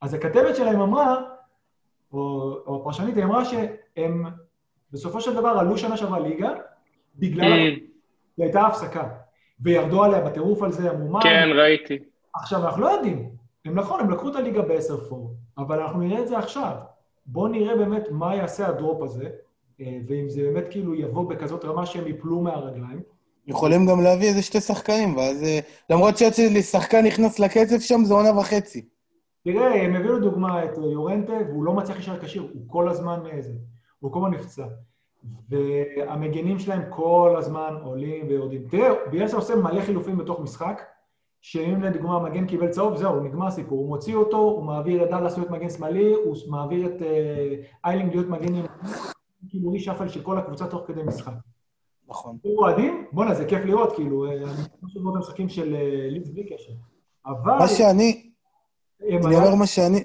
[0.02, 1.22] אז הכתבת שלהם אמרה,
[2.14, 2.20] או,
[2.68, 4.26] או הפרשנית, היא אמרה שהם
[4.94, 6.50] בסופו של דבר עלו שנה שעברה ליגה,
[7.16, 7.44] בגלל...
[7.46, 7.80] Mm,
[8.38, 9.10] הייתה הפסקה.
[9.60, 11.20] וירדו עליה בטירוף על זה, אמרו מה...
[11.24, 12.00] כן, ראיתי.
[12.34, 13.30] עכשיו, אנחנו לא יודעים.
[13.66, 16.72] הם נכון, הם לקחו את הליגה ב-10 פור, אבל אנחנו נראה את זה עכשיו.
[17.26, 19.30] בואו נראה באמת מה יעשה הדרופ הזה,
[19.82, 23.02] אה, ואם זה באמת כאילו יבוא בכזאת רמה שהם יפלו מהרגליים.
[23.48, 25.44] יכולים גם להביא איזה שתי שחקנים, ואז...
[25.44, 28.86] אה, למרות שעד ששחקן נכנס לקצב שם, זה עונה וחצי.
[29.44, 33.54] תראה, הם הביאו לדוגמה את יורנטה, והוא לא מצליח להישאר כשיר, הוא כל הזמן מאיזה,
[34.04, 34.66] הוא כל הזמן נפצע.
[35.50, 38.68] והמגנים שלהם כל הזמן עולים ויורדים.
[38.70, 40.82] תראה, ביאלסה עושה מלא חילופים בתוך משחק,
[41.42, 43.80] שאם לדוגמה המגן קיבל צהוב, זהו, נגמר הסיפור.
[43.80, 48.14] הוא מוציא אותו, הוא מעביר את דאלאס להיות מגן שמאלי, הוא מעביר את אה, איילינג
[48.14, 48.68] להיות מגן ימני,
[49.50, 51.34] כאילו רישאפל של כל הקבוצה תוך כדי משחק.
[52.08, 52.38] נכון.
[52.42, 53.06] הוא אוהדים?
[53.12, 56.44] בואנה, זה כיף לראות, כאילו, אה, אני חושב לראות את המשחקים של אה, לידס בלי
[56.44, 56.72] קשר.
[57.26, 57.58] אבל...
[57.60, 58.30] מה שאני...
[59.02, 60.04] אני אומר מה שאני...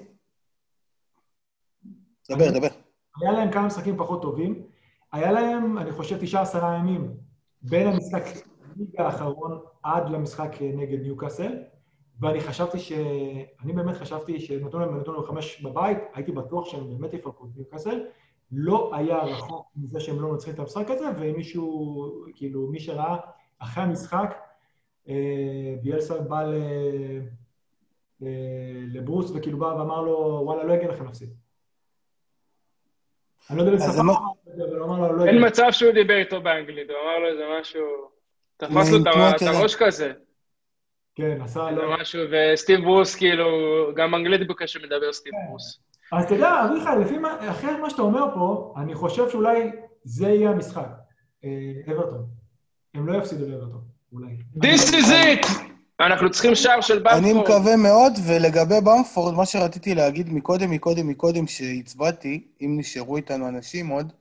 [2.29, 2.88] דבר, דבר.
[3.21, 4.63] היה להם כמה משחקים פחות טובים.
[5.11, 7.17] היה להם, אני חושב, תשעה עשרה ימים
[7.61, 8.23] בין המשחק
[8.77, 11.51] ליגה האחרון עד למשחק נגד ניוקאסל,
[12.19, 12.91] ואני חשבתי ש...
[13.63, 17.49] אני באמת חשבתי שנתנו להם, נתנו להם חמש בבית, הייתי בטוח שהם באמת יפרקו את
[17.55, 17.99] ניוקאסל.
[18.51, 23.17] לא היה רחוק מזה שהם לא מנצחים את המשחק הזה, ואם מישהו, כאילו, מי שראה
[23.59, 24.35] אחרי המשחק,
[25.09, 26.53] אה, ביאלסה בא ל...
[28.21, 31.29] ל- לברוס וכאילו בא ואמר לו, וואלה, לא יגיע לכם להפסיד.
[33.49, 34.13] אני לא יודע אז בשפה, מה-
[34.57, 35.45] אבל הוא אמר לו, לא אין.
[35.47, 37.81] מצב שהוא דיבר איתו באנגלית, הוא אמר לו איזה משהו...
[38.57, 38.97] תפס לו
[39.35, 39.41] את.
[39.41, 40.11] הראש כזה,
[41.15, 41.91] כן, עשה לו.
[42.01, 43.45] משהו, וסטיב ברוס, כאילו,
[43.95, 45.37] גם אנגלית בקשר מדבר סטיב כן.
[45.49, 45.79] ברוס.
[46.11, 49.71] אז אתה יודע, אביחי, לפי מה, אחרי מה שאתה אומר פה, אני חושב שאולי
[50.03, 50.87] זה יהיה המשחק.
[51.45, 52.25] אה, אברטון.
[52.93, 53.81] הם לא יפסידו לאברטון,
[54.13, 54.37] אולי.
[54.55, 55.47] This is it!
[55.99, 57.43] אנחנו צריכים שער של אני במפורד.
[57.49, 63.87] מקווה מאוד, ולגבי במפורד, מה שרציתי להגיד מקודם, מקודם, מקודם, שהצבעתי, אם נשארו איתנו אנשים
[63.87, 64.13] עוד,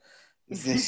[0.50, 0.74] זה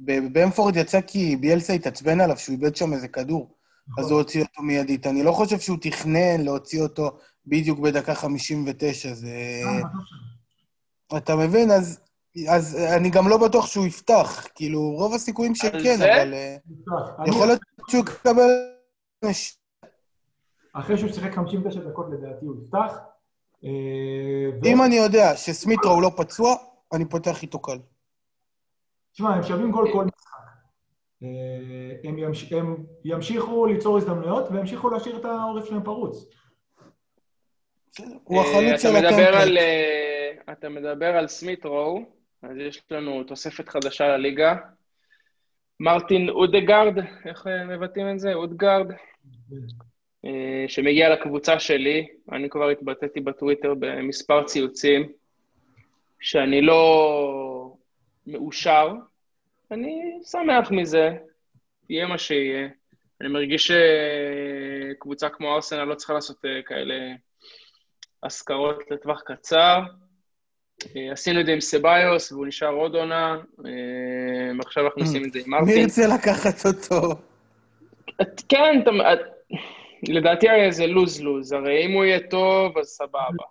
[0.00, 3.54] שבמפורד יצא כי ביאלסה התעצבן עליו שהוא איבד שם איזה כדור,
[3.98, 5.06] אז הוא הוציא אותו מיידית.
[5.06, 7.10] אני לא חושב שהוא תכנן להוציא אותו
[7.46, 9.28] בדיוק בדקה 59, זה...
[11.12, 11.70] אה, אתה מבין?
[11.70, 12.00] אז,
[12.48, 14.46] אז אני גם לא בטוח שהוא יפתח.
[14.54, 15.96] כאילו, רוב הסיכויים שכן?
[16.02, 16.56] אבל אה,
[17.18, 18.73] אני- יכול להיות שהוא יקבל...
[20.72, 22.98] אחרי שהוא שיחק 59 דקות לדעתי הוא יפתח.
[23.64, 26.54] אה, אם אני יודע שסמיטרו הוא לא פצוע,
[26.92, 27.78] אני פותח איתו קל.
[29.12, 30.34] תשמע, הם שווים גול כל משחק.
[31.22, 31.28] אה,
[32.04, 32.52] הם, ימש...
[32.52, 36.24] הם ימשיכו ליצור הזדמנויות וימשיכו להשאיר את העורף שלהם פרוץ.
[38.24, 39.58] הוא אה, החלוץ של אתה מדבר על, הטמפלט.
[39.58, 42.00] אה, אתה מדבר על סמית רואו,
[42.42, 44.56] אז יש לנו תוספת חדשה לליגה.
[45.80, 46.94] מרטין אודגרד,
[47.26, 48.34] איך אה, מבטאים את זה?
[48.34, 48.96] אודגרד, אה,
[50.68, 52.06] שמגיע לקבוצה שלי.
[52.32, 55.12] אני כבר התבטאתי בטוויטר במספר ציוצים
[56.20, 57.76] שאני לא
[58.26, 58.92] מאושר.
[59.70, 61.10] אני שמח מזה,
[61.90, 62.68] יהיה מה שיהיה.
[63.20, 63.70] אני מרגיש
[64.92, 66.94] שקבוצה כמו ארסנל לא צריכה לעשות אה, כאלה
[68.22, 69.80] השכרות לטווח קצר.
[70.96, 73.70] אה, עשינו את זה עם סביוס, והוא נשאר עוד עונה, אה,
[74.58, 75.78] ועכשיו אנחנו עושים את זה עם מי מרטין.
[75.78, 77.14] ירצה לקחת אותו?
[78.22, 79.18] את- כן, אתה- את-
[80.08, 83.44] לדעתי זה לוז-לוז, הרי אם הוא יהיה טוב, אז סבבה.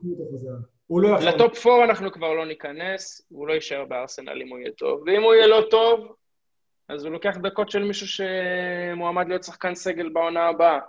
[0.87, 1.27] הוא לא יכול...
[1.27, 5.23] לטופ 4 אנחנו כבר לא ניכנס, הוא לא יישאר בארסנל אם הוא יהיה טוב, ואם
[5.23, 6.15] הוא יהיה לא טוב,
[6.89, 10.79] אז הוא לוקח דקות של מישהו שמועמד להיות שחקן סגל בעונה הבאה.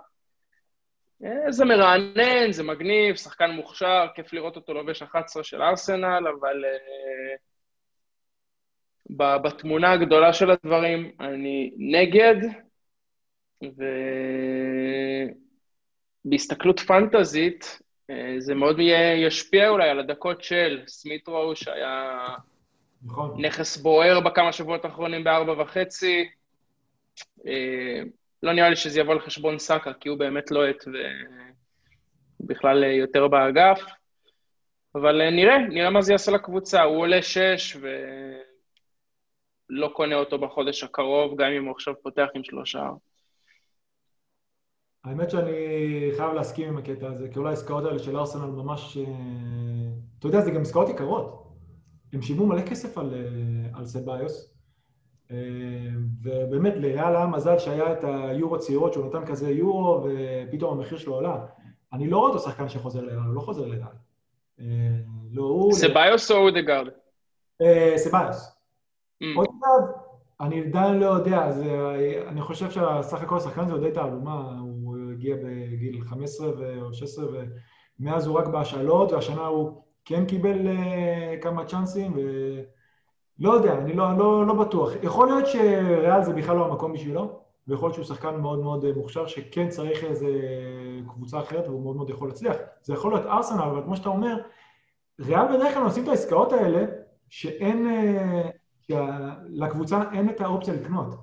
[1.25, 6.63] אה, זה מרענן, זה מגניב, שחקן מוכשר, כיף לראות אותו לובש 11 של ארסנל, אבל
[9.09, 12.35] ב- בתמונה הגדולה של הדברים אני נגד,
[16.25, 18.79] ובהסתכלות פנטזית, אה, זה מאוד
[19.25, 22.27] ישפיע אולי על הדקות של סמית'רו, שהיה
[23.05, 23.45] נכון.
[23.45, 26.29] נכס בוער בכמה שבועות האחרונים בארבע וחצי.
[27.47, 28.01] אה,
[28.43, 30.83] לא נראה לי שזה יבוא על חשבון סאקה, כי הוא באמת לוהט
[32.41, 33.81] ובכלל אה, יותר באגף.
[34.95, 36.83] אבל אה, נראה, נראה מה זה יעשה לקבוצה.
[36.83, 37.77] הוא עולה שש
[39.69, 42.89] ולא קונה אותו בחודש הקרוב, גם אם הוא עכשיו פותח עם שלושה.
[45.05, 45.51] האמת שאני
[46.17, 48.97] חייב להסכים עם הקטע הזה, כי אולי העסקאות האלה של ארסנל ממש...
[48.97, 49.03] אה,
[50.19, 51.45] אתה יודע, זה גם עסקאות יקרות.
[52.13, 54.53] הם שילמו מלא כסף על, אה, על סביוס,
[55.31, 55.37] אה,
[56.23, 61.17] ובאמת, לריאל היה מזל שהיה את היורו צעירות, שהוא נתן כזה יורו, ופתאום המחיר שלו
[61.17, 61.45] עלה.
[61.93, 63.87] אני לא רואה אותו שחקן שחוזר לריאל, הוא לא חוזר לריאל.
[65.31, 65.73] לא הוא...
[65.73, 66.87] סביוס או אודגרד?
[67.95, 68.57] סביוס.
[69.23, 69.25] Mm.
[69.37, 69.95] אודגרד,
[70.41, 71.49] אני עדיין לא יודע,
[72.27, 74.74] אני חושב שסך הכל השחקן זה עוד די תעלומה, הוא
[75.31, 76.47] הגיע בגיל 15
[76.81, 77.25] או 16,
[77.99, 84.17] ומאז הוא רק בהשאלות, והשנה הוא כן קיבל uh, כמה צ'אנסים, ולא יודע, אני לא,
[84.17, 84.89] לא, לא בטוח.
[85.03, 89.27] יכול להיות שריאל זה בכלל לא המקום בשבילו, ויכול להיות שהוא שחקן מאוד מאוד מוכשר,
[89.27, 90.27] שכן צריך איזה
[91.07, 92.55] קבוצה אחרת, והוא מאוד מאוד יכול להצליח.
[92.81, 94.37] זה יכול להיות ארסנל, אבל כמו שאתה אומר,
[95.19, 96.85] ריאל בדרך כלל עושים את העסקאות האלה,
[97.29, 97.87] שאין...
[97.87, 101.15] Uh, שלקבוצה אין את האופציה לקנות.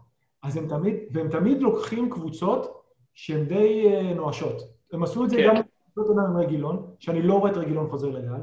[0.43, 2.82] אז הם תמיד, והם תמיד לוקחים קבוצות
[3.15, 4.63] שהן די uh, נואשות.
[4.93, 5.55] הם עשו את זה כן.
[5.97, 8.43] גם עם רגילון, שאני לא רואה את רגילון חוזר לריאל.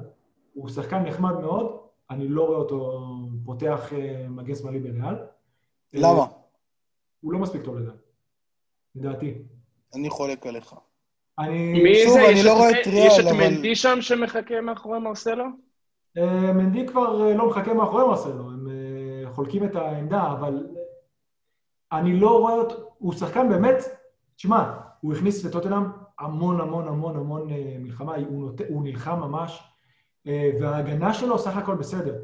[0.53, 1.77] הוא שחקן נחמד מאוד,
[2.09, 3.01] אני לא רואה אותו
[3.45, 5.15] פותח uh, מגן שמאלי בריאל.
[5.93, 6.25] למה?
[7.21, 7.91] הוא לא מספיק טוב לריאל,
[8.95, 9.33] לדעתי.
[9.95, 10.75] אני חולק עליך.
[11.39, 11.83] אני...
[11.83, 12.29] מי שוב, זה?
[12.29, 13.19] אני לא רואה את ריאל, אבל...
[13.19, 15.45] יש את מנדי שם שמחכה מאחורי מרסלו?
[16.53, 18.67] מנדי כבר לא מחכה מאחורי מרסלו, הם
[19.25, 20.67] חולקים את העמדה, אבל
[21.91, 23.75] אני לא רואה אותו, הוא שחקן באמת,
[24.39, 25.83] תשמע, הוא הכניס לטוטנאם
[26.19, 28.61] המון המון המון המון אה, מלחמה, הוא, נות...
[28.69, 29.63] הוא נלחם ממש,
[30.27, 32.15] אה, וההגנה שלו סך הכל בסדר.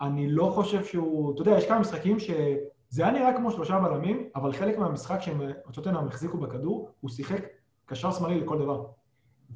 [0.00, 4.28] אני לא חושב שהוא, אתה יודע, יש כמה משחקים שזה היה נראה כמו שלושה בלמים,
[4.36, 5.40] אבל חלק מהמשחק שהם,
[5.72, 7.46] טוטנאם החזיקו בכדור, הוא שיחק
[7.86, 8.84] קשר שמאלי לכל דבר.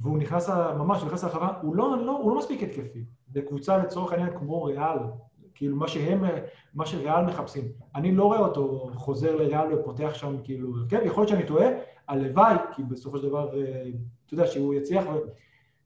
[0.01, 0.49] והוא נכנס,
[0.79, 3.05] ממש נכנס לרחבה, הוא לא, לא, הוא לא מספיק התקפי.
[3.29, 4.99] בקבוצה לצורך העניין כמו ריאל,
[5.55, 6.25] כאילו מה שהם,
[6.75, 7.65] מה שריאל מחפשים.
[7.95, 11.67] אני לא רואה אותו חוזר לריאל ופותח שם כאילו, כן, יכול להיות שאני טועה,
[12.13, 13.83] הלוואי, כי בסופו של דבר, אה,
[14.27, 15.05] אתה יודע, שהוא יצליח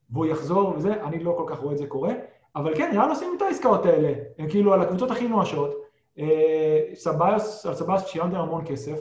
[0.09, 2.13] והוא יחזור וזה, אני לא כל כך רואה את זה קורה,
[2.55, 5.75] אבל כן, ריאל עושים את העסקאות האלה, הם כאילו על הקבוצות הכי נואשות,
[6.19, 8.99] אה, סבאס, על סבאס שילמתם המון כסף,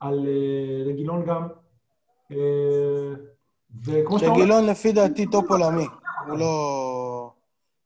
[0.00, 1.48] על אה, רגילון גם,
[3.84, 4.40] וכמו שאתה אומר...
[4.40, 5.86] רגילון לפי דעתי טופ עולמי,
[6.28, 7.30] הוא לא...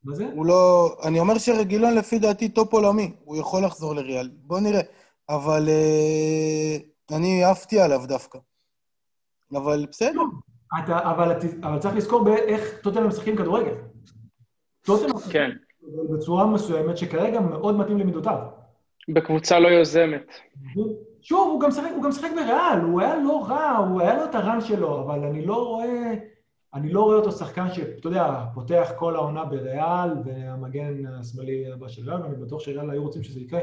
[0.05, 0.27] מה זה?
[0.35, 0.91] הוא לא...
[1.05, 4.31] אני אומר שרגילון לפי דעתי טופ עולמי, הוא יכול לחזור לריאל.
[4.43, 4.81] בוא נראה.
[5.29, 5.68] אבל
[7.12, 8.39] אני עפתי עליו דווקא.
[9.53, 10.20] אבל בסדר.
[10.84, 11.32] אתה, אבל,
[11.62, 13.74] אבל צריך לזכור באיך טוטנאם משחקים כדורגל.
[14.82, 15.51] טוטנאם כן.
[16.11, 18.38] בצורה מסוימת שכרגע מאוד מתאים למידותיו.
[19.09, 20.34] בקבוצה לא יוזמת.
[21.20, 24.24] שוב, הוא גם משחק, הוא גם משחק בריאל, הוא היה לא רע, הוא היה לו
[24.24, 26.14] את ה run שלו, אבל אני לא רואה...
[26.74, 32.11] אני לא רואה אותו שחקן שאתה יודע, פותח כל העונה בריאל, והמגן השמאלי הבא של
[32.11, 33.61] ריאל, ואני בטוח שריאל היו רוצים שזה יקרה.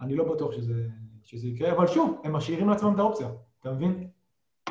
[0.00, 0.74] אני לא בטוח שזה,
[1.22, 3.28] שזה יקרה, אבל שוב, הם משאירים לעצמם את האופציה,
[3.60, 4.08] אתה מבין?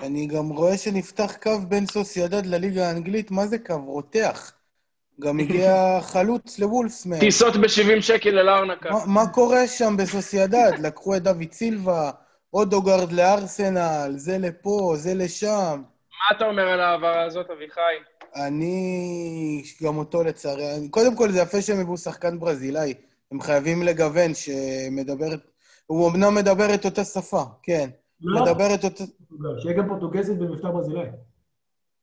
[0.02, 3.78] אני גם רואה שנפתח קו בין סוסיידד לליגה האנגלית, מה זה קו?
[3.86, 4.54] רותח.
[5.22, 5.74] גם הגיע
[6.12, 7.20] חלוץ לוולפס מהם.
[7.20, 8.89] טיסות ב-70 שקל לארנקה.
[8.89, 10.72] מה, מה קורה שם בסוסיידד?
[10.86, 12.12] לקחו את דוד סילבה,
[12.54, 15.82] אודוגרד לארסנל, זה לפה, זה לשם.
[15.82, 17.82] מה אתה אומר על ההעברה הזאת, אביחי?
[18.36, 19.64] אני...
[19.84, 20.89] גם אותו לצערי.
[20.89, 22.93] קודם כל, זה יפה שהם הביאו שחקן ברזילאי.
[23.32, 25.30] הם חייבים לגוון, שמדבר...
[25.86, 27.89] הוא אמנם מדבר את אותה שפה, כן.
[28.22, 28.41] לא.
[28.41, 29.03] מדבר את אותה...
[29.61, 31.07] שיהיה גם פורטוגזית במבטא ברזילאי.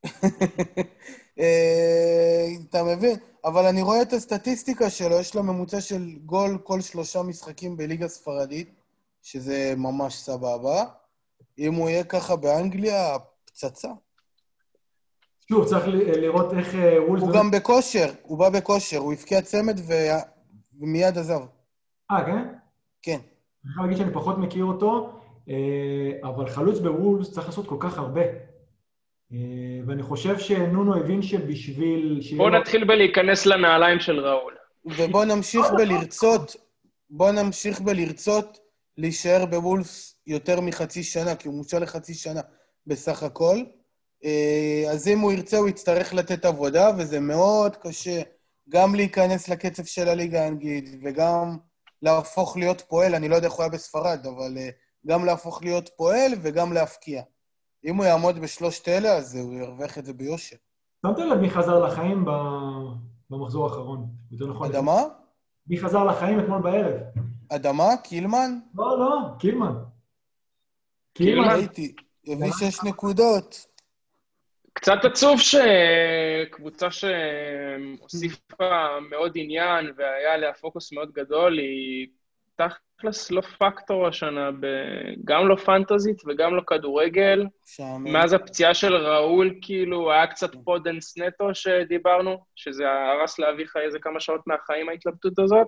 [1.39, 3.17] אה, אתה מבין?
[3.45, 8.09] אבל אני רואה את הסטטיסטיקה שלו, יש לו ממוצע של גול כל שלושה משחקים בליגה
[8.09, 8.75] ספרדית,
[9.23, 10.85] שזה ממש סבבה.
[11.59, 13.89] אם הוא יהיה ככה באנגליה, פצצה.
[15.49, 17.23] שוב, צריך לראות איך אה, וולס...
[17.23, 19.81] הוא גם בכושר, הוא בא בכושר, הוא הבקיע צמד
[20.81, 21.41] ומיד עזב.
[22.11, 22.49] אה, כן?
[23.03, 23.19] כן.
[23.65, 25.18] אני חייב להגיד שאני פחות מכיר אותו,
[26.23, 28.23] אבל חלוץ בוולס צריך לעשות כל כך הרבה.
[29.33, 29.39] אה,
[29.87, 32.21] ואני חושב שנונו הבין שבשביל...
[32.37, 34.55] בואו נתחיל בלהיכנס לנעליים של ראול.
[34.85, 36.57] ובואו נמשיך בלרצות,
[37.11, 38.59] בואו נמשיך בלרצות
[38.99, 42.41] להישאר בוולס יותר מחצי שנה, כי הוא מושל לחצי שנה
[42.87, 43.57] בסך הכל.
[44.25, 48.23] אה, אז אם הוא ירצה, הוא יצטרך לתת עבודה, וזה מאוד קשה
[48.69, 51.57] גם להיכנס לקצב של הליגה האנגלית וגם
[52.03, 53.15] להפוך להיות פועל.
[53.15, 54.69] אני לא יודע איך הוא היה בספרד, אבל אה,
[55.09, 57.23] גם להפוך להיות פועל וגם להפקיע.
[57.85, 60.57] אם הוא יעמוד בשלושת אלה, אז הוא ירוויח את זה ביושר.
[61.07, 62.25] שמת לב מי חזר לחיים
[63.31, 64.07] במחזור האחרון?
[64.33, 64.71] יותר נכון.
[64.71, 65.03] אדמה?
[65.67, 67.01] מי חזר לחיים אתמול בערב?
[67.49, 67.97] אדמה?
[68.05, 68.59] קילמן?
[68.75, 69.75] לא, לא, קילמן.
[71.13, 71.49] קילמן.
[71.51, 71.95] הייתי,
[72.27, 73.67] הביא שש נקודות.
[74.73, 78.65] קצת עצוב שקבוצה שהוסיפה
[79.11, 82.09] מאוד עניין והיה עליה פוקוס מאוד גדול, היא
[82.59, 84.67] תכלס לא פקטור השנה, ב...
[85.25, 87.47] גם לא פנטזית וגם לא כדורגל.
[87.67, 88.13] שעמם.
[88.13, 94.21] מאז הפציעה של ראול, כאילו, היה קצת פודנס נטו שדיברנו, שזה הרס לאביך איזה כמה
[94.21, 95.67] שעות מהחיים, ההתלבטות הזאת,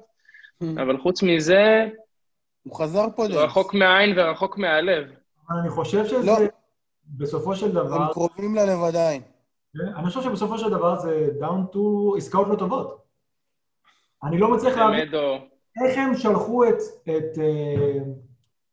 [0.82, 1.88] אבל חוץ מזה,
[2.62, 3.36] הוא חזר פה דרך.
[3.36, 5.05] רחוק מהעין ורחוק מהלב.
[5.49, 6.36] אבל אני חושב שזה, לא.
[7.05, 9.22] בסופו של הם דבר, קרובים ללב עדיין.
[9.97, 11.78] אני חושב שבסופו של דבר זה down to
[12.16, 13.05] עסקאות לא טובות.
[14.24, 15.38] אני לא מצליח להבין מדו,
[15.77, 17.99] איך הם שלחו את, את, אה,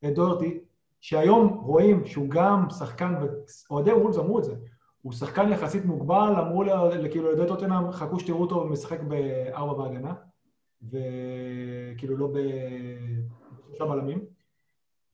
[0.05, 0.59] את דורטי,
[1.01, 3.13] שהיום רואים שהוא גם שחקן,
[3.69, 4.55] ואוהדי וולס אמרו את זה,
[5.01, 6.63] הוא שחקן יחסית מוגבל, אמרו
[7.11, 10.13] כאילו לידי טוטנאם, חכו שתראו אותו משחק בארבע בהגנה,
[10.83, 14.25] וכאילו לא בשלושה בלמים,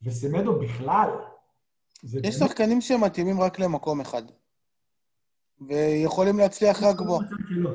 [0.03, 1.09] וסמדו בכלל,
[2.23, 4.23] יש שחקנים שמתאימים רק למקום אחד.
[5.67, 7.19] ויכולים להצליח רק בו.
[7.49, 7.71] לא.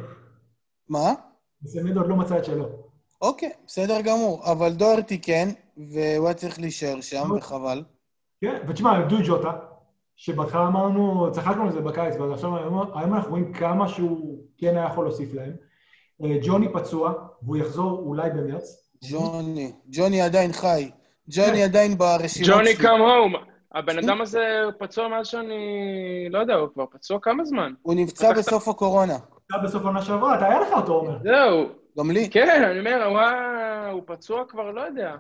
[0.89, 1.15] מה?
[1.63, 2.88] וסמדו עוד לא מצא את שלו.
[3.23, 4.53] אוקיי, בסדר גמור.
[4.53, 7.83] אבל דוארטי כן, והוא היה צריך להישאר שם, וחבל.
[8.41, 9.53] כן, ותשמע, דוי ג'וטה,
[10.17, 14.87] שבהתחלה אמרנו, צחקנו על זה בקיץ, אבל עכשיו היום אנחנו רואים כמה שהוא כן היה
[14.87, 15.53] יכול להוסיף להם.
[16.25, 17.13] אה, ג'וני פצוע,
[17.43, 18.91] והוא יחזור אולי במרץ.
[19.11, 20.91] ג'וני, ג'וני עדיין חי.
[20.91, 21.43] כן.
[21.43, 22.77] ג'וני עדיין ברשימות ג'וני.
[22.77, 23.35] קאם הום.
[23.75, 25.57] הבן אדם הזה פצוע מאז שאני...
[26.31, 27.73] לא יודע, הוא כבר פצוע כמה זמן?
[27.83, 29.17] הוא נפצע בסוף הקורונה.
[29.53, 31.19] היה בסוף העונה שעברה, אתה היה לך אותו, עומר.
[31.23, 31.69] זהו.
[31.99, 32.31] גם לי.
[32.31, 35.17] כן, אני אומר, הוא היה- הוא פצוע כבר, לא יודע.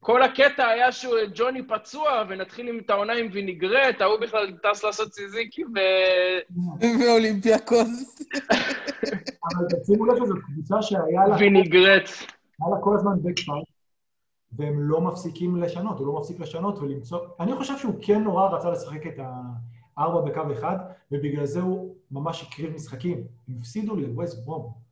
[0.00, 4.84] כל הקטע היה שהוא ג'וני פצוע, ונתחיל עם את העונה עם ויניגרט, ההוא בכלל טס
[4.84, 5.78] לעשות סיזיקי, ו...
[7.00, 8.18] ואולימפיאקוס.
[9.44, 12.08] אבל תשימו לב שזו קבוצה שהיה לה ויניגרט.
[12.60, 13.68] היה לה כל הזמן בקפייט,
[14.52, 17.18] והם לא מפסיקים לשנות, הוא לא מפסיק לשנות ולמצוא...
[17.40, 19.20] אני חושב שהוא כן נורא רצה לשחק את
[19.98, 20.76] הארבע בקו אחד,
[21.12, 23.18] ובגלל זה הוא ממש הקריב משחקים.
[23.48, 24.85] הם הפסידו לווסט ברום.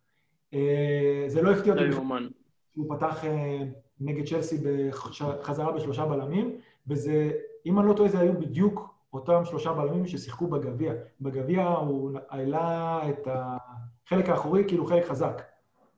[0.54, 2.28] אה, זה לא הפתיע לא אותי יאומן.
[2.74, 3.58] שהוא פתח אה,
[4.00, 7.30] נגד צ'לסי בחזרה בשלושה בלמים, וזה,
[7.66, 10.92] אם אני לא טועה, זה היו בדיוק אותם שלושה בלמים ששיחקו בגביע.
[11.20, 15.42] בגביע הוא העלה את החלק האחורי כאילו חלק חזק.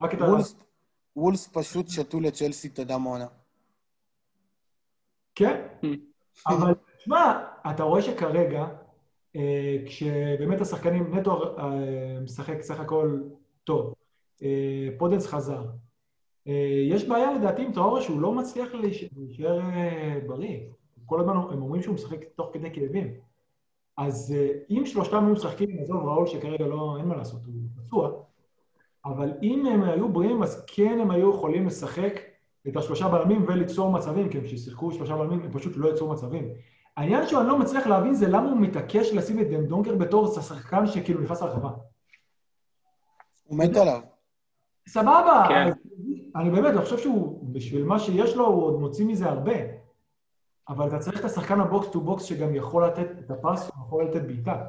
[0.03, 0.25] רק את ה...
[1.17, 3.27] וולס- פשוט שתו לצ'לסי את הדם העונה.
[5.35, 5.67] כן,
[6.47, 8.67] אבל תשמע, אתה רואה שכרגע,
[9.37, 13.21] אה, כשבאמת השחקנים, נטו אה, משחק סך הכל
[13.65, 13.93] טוב, אה,
[14.99, 15.63] פודנס חזר,
[16.49, 20.61] אה, יש בעיה לדעתי עם טראורה שהוא לא מצליח להיש- להישאר אה, בריא.
[21.07, 23.15] כל הזמן הם אומרים שהוא משחק תוך כדי כאבים.
[23.97, 28.11] אז אה, אם שלושתם היו משחקים, עזוב, ראול שכרגע לא, אין מה לעשות, הוא פצוע,
[29.05, 32.13] אבל אם הם היו בריאים, אז כן הם היו יכולים לשחק
[32.69, 36.49] את השלושה בלמים וליצור מצבים, כי כששיחקו שלושה בלמים הם פשוט לא יצרו מצבים.
[36.97, 41.21] העניין שאני לא מצליח להבין זה למה הוא מתעקש לשים את דנדונקר בתור שחקן שכאילו
[41.21, 41.71] נכנס לרחבה.
[43.45, 44.01] הוא מת עליו.
[44.89, 45.71] סבבה, כן.
[46.37, 49.57] אני באמת, אני חושב שהוא, בשביל מה שיש לו, הוא עוד מוציא מזה הרבה.
[50.69, 53.71] אבל אתה צריך את השחקן ה box to box שגם יכול לתת את ה pass,
[53.75, 54.65] הוא יכול לתת בעיטה.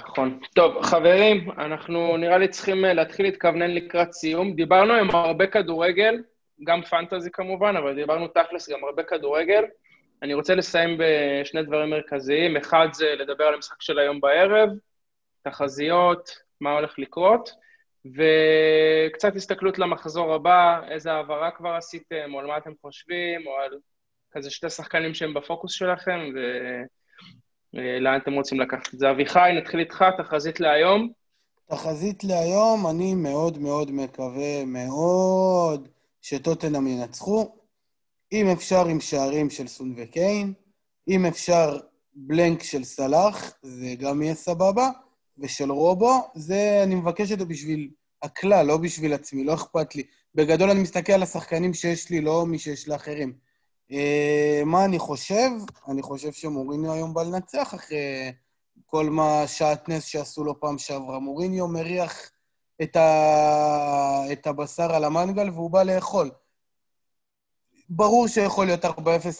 [0.00, 0.40] נכון.
[0.54, 4.54] טוב, חברים, אנחנו נראה לי צריכים אה, להתחיל להתכוונן לקראת סיום.
[4.54, 6.22] דיברנו עם הרבה כדורגל,
[6.64, 9.64] גם פנטזי כמובן, אבל דיברנו תכלס גם הרבה כדורגל.
[10.22, 12.56] אני רוצה לסיים בשני דברים מרכזיים.
[12.56, 14.70] אחד זה לדבר על המשחק של היום בערב,
[15.42, 16.30] תחזיות,
[16.60, 17.50] מה הולך לקרות,
[18.06, 23.78] וקצת הסתכלות למחזור הבא, איזה העברה כבר עשיתם, או על מה אתם חושבים, או על
[24.32, 26.38] כזה שתי שחקנים שהם בפוקוס שלכם, ו...
[27.76, 29.10] אה, אתם רוצים לקחת את זה?
[29.10, 31.12] אביחי, נתחיל איתך, תחזית להיום.
[31.66, 35.88] תחזית להיום, אני מאוד מאוד מקווה מאוד
[36.22, 37.56] שטוטנאם ינצחו.
[38.32, 40.52] אם אפשר עם שערים של סון וקיין,
[41.08, 41.78] אם אפשר
[42.14, 44.88] בלנק של סלאח, זה גם יהיה סבבה,
[45.40, 47.90] ושל רובו, זה, אני מבקש את זה בשביל
[48.22, 50.02] הכלל, לא בשביל עצמי, לא אכפת לי.
[50.34, 53.32] בגדול אני מסתכל על השחקנים שיש לי, לא מי שיש לאחרים.
[53.92, 55.50] אה, מה אני חושב?
[55.88, 58.32] אני חושב שמוריניו היום בא לנצח אחרי
[58.86, 61.18] כל מה שעטנס שעשו לו פעם שעברה.
[61.18, 62.30] מוריניו מריח
[62.82, 64.32] את, ה...
[64.32, 66.30] את הבשר על המנגל והוא בא לאכול.
[67.88, 68.88] ברור שיכול להיות 4-0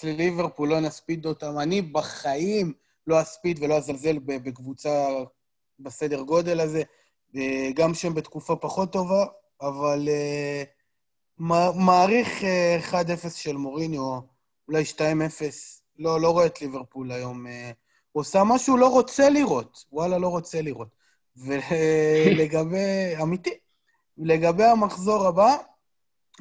[0.03, 1.59] לליברפול, לא נספיד אותם.
[1.59, 2.72] אני בחיים
[3.07, 5.09] לא אספיד ולא אזלזל בקבוצה
[5.81, 6.83] בסדר גודל הזה,
[7.37, 9.26] אה, גם שהם בתקופה פחות טובה,
[9.61, 10.62] אבל אה,
[11.39, 14.20] מע- מעריך אה, 1-0 של מוריניו,
[14.68, 15.01] אולי 2-0.
[15.99, 17.47] לא, לא רואה את ליברפול היום.
[17.47, 17.70] אה,
[18.12, 19.85] הוא עושה מה שהוא לא רוצה לראות.
[19.93, 20.89] וואלה, לא רוצה לראות.
[21.37, 22.76] ולגבי...
[23.22, 23.51] אמיתי.
[24.18, 25.57] לגבי המחזור הבא,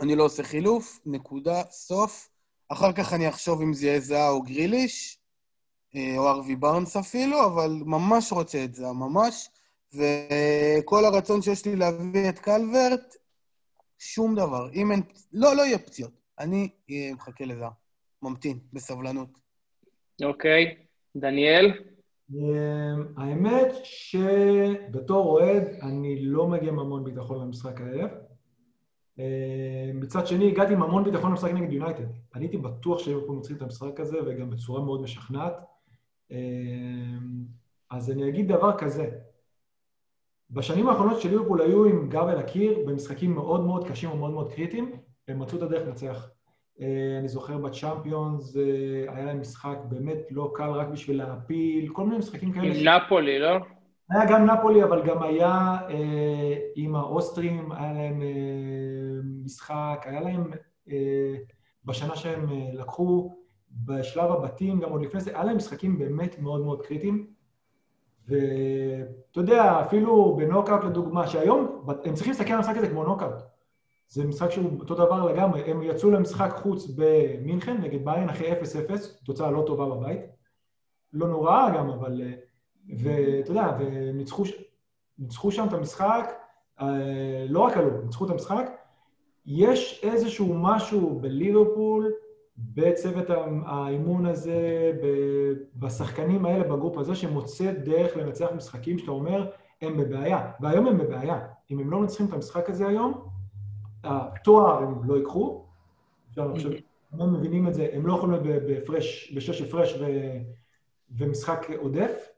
[0.01, 2.29] אני לא עושה חילוף, נקודה, סוף.
[2.69, 5.18] אחר כך אני אחשוב אם זה יהיה זהה או גריליש, אה,
[6.17, 9.49] או ארווי בארנס אפילו, אבל ממש רוצה את זה, ממש.
[9.93, 13.15] וכל הרצון שיש לי להביא את קלברט,
[13.99, 14.69] שום דבר.
[14.73, 15.01] אם אין...
[15.33, 16.11] לא, לא יהיה פציעות.
[16.39, 17.65] אני אה, מחכה לזה.
[18.21, 19.39] ממתין, בסבלנות.
[20.23, 20.75] אוקיי.
[21.15, 21.71] דניאל?
[22.33, 28.09] אמ, האמת שבתור אוהד אני לא מגיע עם המון ביטחון למשחק הערב.
[29.19, 29.23] אמ,
[29.93, 32.03] מצד שני, הגעתי עם המון ביטחון למשחק נגד יונייטד.
[32.35, 35.53] אני הייתי בטוח שליברפול מנצחים את המשחק הזה, וגם בצורה מאוד משכנעת.
[36.31, 37.45] אמ,
[37.91, 39.09] אז אני אגיד דבר כזה,
[40.51, 44.51] בשנים האחרונות של ליברפול היו עם גב אל הקיר במשחקים מאוד מאוד קשים ומאוד מאוד
[44.53, 44.91] קריטיים,
[45.27, 46.29] הם מצאו את הדרך לנצח.
[46.81, 52.05] אה, אני זוכר בצ'אמפיונס, אה, היה להם משחק באמת לא קל רק בשביל להפיל, כל
[52.05, 52.67] מיני משחקים כאלה.
[52.67, 52.83] עם ש...
[52.83, 53.57] נפולי, לא?
[54.09, 60.51] היה גם נפולי, אבל גם היה אה, עם האוסטרים, היה להם אה, משחק, היה להם,
[60.89, 61.35] אה,
[61.85, 63.38] בשנה שהם אה, לקחו,
[63.71, 67.27] בשלב הבתים, גם עוד לפני זה, היה להם משחקים באמת מאוד מאוד קריטיים.
[68.27, 73.35] ואתה יודע, אפילו בנוקאוט לדוגמה, שהיום הם צריכים להסתכל על המשחק הזה כמו נוקאוט.
[74.09, 78.55] זה משחק שהוא אותו דבר לגמרי, הם יצאו למשחק חוץ במינכן נגד ביין אחרי 0-0,
[79.25, 80.19] תוצאה לא טובה בבית.
[81.13, 82.21] לא נורא גם, אבל...
[82.97, 86.33] ואתה יודע, וניצחו שם את המשחק,
[86.81, 88.71] אה, לא רק עלו, ניצחו את המשחק.
[89.45, 92.11] יש איזשהו משהו בליברפול,
[92.59, 93.25] בצוות
[93.65, 94.91] האימון הזה,
[95.75, 99.51] בשחקנים האלה, בגרופ הזה, שמוצא דרך לנצח משחקים שאתה אומר,
[99.81, 100.51] הם בבעיה.
[100.59, 101.47] והיום הם בבעיה.
[101.71, 103.29] אם הם לא מנצחים את המשחק הזה היום,
[104.03, 105.65] התואר הם לא ייקחו.
[106.29, 106.71] עכשיו, עכשיו,
[107.11, 110.05] הם מבינים את זה, הם לא יכולים להיות בהפרש, בשש הפרש ו,
[111.17, 112.29] ומשחק עודף,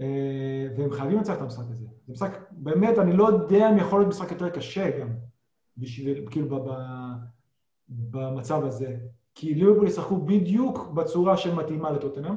[0.00, 0.06] אה,
[0.76, 1.86] והם חייבים לנצח את המשחק הזה.
[2.06, 5.08] זה משחק, באמת, אני לא יודע אם יכול להיות משחק יותר קשה גם,
[5.78, 6.66] בשביל, כאילו,
[7.88, 8.96] במצב הזה.
[9.34, 12.34] כי ליברפול ישחקו בדיוק בצורה שמתאימה לטוטנאם,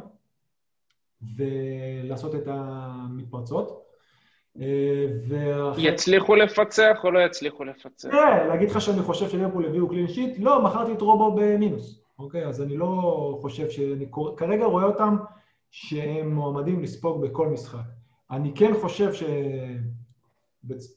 [1.37, 3.85] ולעשות את המתפרצות.
[4.61, 5.05] אה,
[5.77, 8.09] יצליחו לפצח או לא יצליחו לפצח?
[8.11, 10.39] כן, להגיד לך שאני חושב שליברפול הביאו קלין שיט?
[10.39, 12.01] לא, מכרתי את רובו במינוס.
[12.19, 13.79] אוקיי, אז אני לא חושב ש...
[13.79, 14.05] אני
[14.37, 15.17] כרגע רואה אותם
[15.71, 17.85] שהם מועמדים לספוג בכל משחק.
[18.31, 19.23] אני כן חושב ש...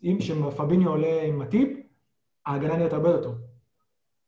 [0.02, 0.18] אם
[0.56, 1.78] פביניו עולה עם הטיפ,
[2.46, 3.34] ההגנה נראית הרבה יותר טוב.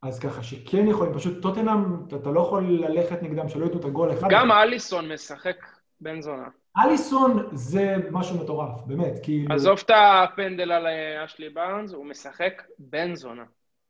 [0.03, 4.13] אז ככה שכן יכולים, פשוט טוטנאם, אתה לא יכול ללכת נגדם שלא ייתנו את הגול
[4.13, 4.29] אחד.
[4.31, 5.57] גם אליסון משחק
[6.01, 6.49] בן זונה.
[6.85, 9.55] אליסון זה משהו מטורף, באמת, כאילו...
[9.55, 13.45] עזוב את הפנדל על אה, אשלי בארנס, הוא משחק בן זונה.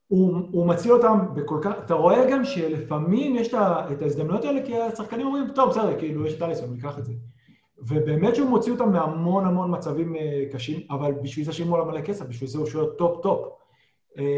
[0.08, 1.72] הוא, הוא מציל אותם בכל כך...
[1.84, 6.34] אתה רואה גם שלפעמים יש את ההזדמנויות האלה, כי השחקנים אומרים, טוב, בסדר, כאילו, יש
[6.34, 7.12] את אליסון, ניקח את זה.
[7.78, 12.00] ובאמת שהוא מוציא אותם מהמון המון מצבים אה, קשים, אבל בשביל זה שילמו עליו מלא
[12.00, 13.48] כסף, בשביל זה הוא שוער טופ-טופ.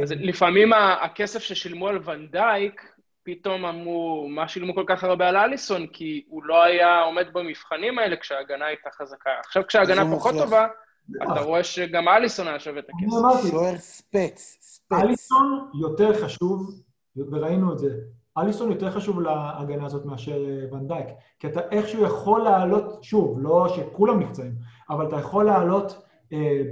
[0.03, 2.93] אז לפעמים הכסף ששילמו על ונדייק,
[3.25, 5.87] פתאום אמרו, מה שילמו כל כך הרבה על אליסון?
[5.87, 9.31] כי הוא לא היה עומד במבחנים האלה כשההגנה הייתה חזקה.
[9.47, 10.67] עכשיו כשההגנה פחות טובה,
[11.23, 13.17] אתה רואה שגם אליסון היה שווה את הכסף.
[13.17, 14.93] אני אמרתי, שוער ספץ, ספץ.
[14.93, 16.83] אליסון יותר חשוב,
[17.17, 17.89] וראינו את זה,
[18.39, 21.07] אליסון יותר חשוב להגנה הזאת מאשר אה, ונדייק.
[21.39, 24.53] כי אתה איכשהו יכול לעלות, שוב, לא שכולם נפצעים,
[24.91, 26.07] אבל אתה יכול לעלות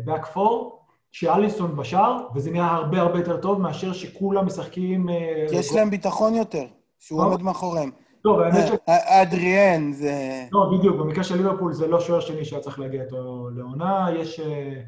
[0.06, 0.79] back four,
[1.12, 5.08] שאליסון בשער, וזה נראה הרבה הרבה יותר טוב מאשר שכולם משחקים...
[5.08, 6.64] אה, כי יש להם ביטחון יותר,
[6.98, 7.90] שהוא עומד מאחוריהם.
[8.22, 8.70] טוב, האמת ש...
[8.88, 10.44] אה, אדריאן זה...
[10.52, 14.40] לא, בדיוק, במקרה של ליברפול זה לא שוער שני שהיה צריך להגיע איתו לעונה, יש
[14.40, 14.80] אה,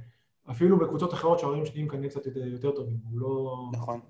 [0.50, 3.56] אפילו בקבוצות אחרות שוערים שניים כנראה קצת יותר טובים, הוא לא...
[3.72, 4.00] נכון.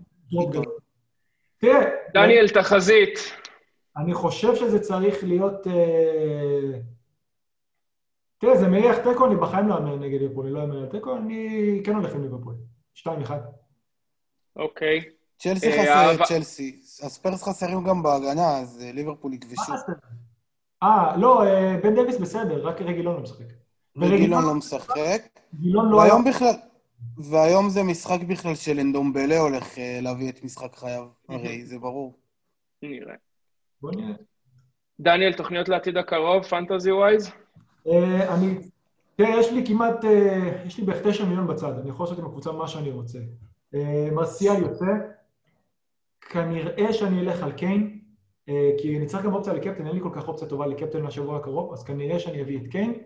[1.58, 1.80] תראה...
[2.14, 3.18] דניאל, תחזית.
[3.96, 5.66] אני חושב שזה צריך להיות...
[8.42, 11.16] תראה, זה מריח תיקו, אני בחיים לא אאמר נגד ליברפול, אני לא אאמר על תיקו,
[11.16, 12.54] אני כן הולך עם ליברפול.
[12.96, 13.08] 2-1.
[14.56, 15.00] אוקיי.
[15.38, 16.80] צ'לסי אה, חסר צ'לסי.
[17.02, 19.72] הספרס חסרים גם בהגנה, אז אה, ליברפול יתבשו.
[20.82, 23.44] אה, לא, אה, בן דוויס בסדר, רק רגילון לא משחק.
[23.96, 24.96] רגילון לא משחק.
[25.54, 25.96] רגילון לא...
[25.96, 26.54] והיום בכלל...
[27.18, 29.68] והיום זה משחק בכלל של אנדומבלה הולך
[30.02, 32.18] להביא את משחק חייו, הרי זה ברור.
[32.82, 33.14] נראה.
[33.82, 34.14] בוא נראה.
[35.00, 37.41] דניאל, תוכניות לעתיד הקרוב, פנטזי ווייז?
[37.86, 38.58] אה, אני,
[39.16, 42.26] תראה, יש לי כמעט, אה, יש לי בערך תשע מיליון בצד, אני יכול לעשות עם
[42.26, 43.18] הקבוצה מה שאני רוצה.
[43.74, 44.86] אה, מרסיאל יוצא,
[46.20, 47.98] כנראה שאני אלך על קיין,
[48.78, 51.72] כי אני צריך גם אופציה לקפטן, אין לי כל כך אופציה טובה לקפטן מהשבוע הקרוב,
[51.72, 53.02] אז כנראה שאני אביא את קיין.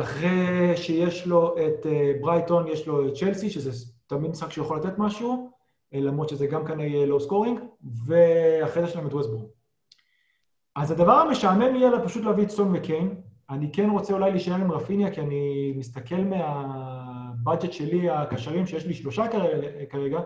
[0.00, 1.86] אחרי שיש לו את
[2.20, 5.50] ברייטון, יש לו את צ'לסי, שזה תמיד משחק שיכול לתת משהו,
[5.92, 7.60] למרות שזה גם כנראה low scoring,
[8.06, 9.46] ואחרי זה יש להם את ווסט ברום.
[10.76, 13.14] אז הדבר המשעמם יהיה לה פשוט להביא את סון וקיין.
[13.50, 18.86] אני כן רוצה אולי להישאר עם רפיניה, כי אני מסתכל מה budget שלי, הקשרים, שיש
[18.86, 19.24] לי שלושה
[19.90, 20.20] כרגע,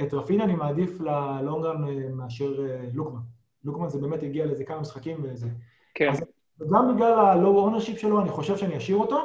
[0.00, 3.20] את רפיניה אני מעדיף ל long run אה, מאשר אה, לוקמן.
[3.64, 5.48] לוקמן זה באמת הגיע לאיזה כמה משחקים וזה.
[5.94, 6.10] כן.
[6.10, 6.24] אז
[6.70, 9.18] גם בגלל ה-low ownership שלו, אני חושב שאני אשאיר אותו.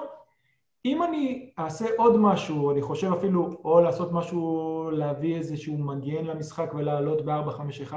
[0.85, 6.71] אם אני אעשה עוד משהו, אני חושב אפילו או לעשות משהו, להביא איזשהו מגן למשחק
[6.75, 7.93] ולעלות ב-4-5-1,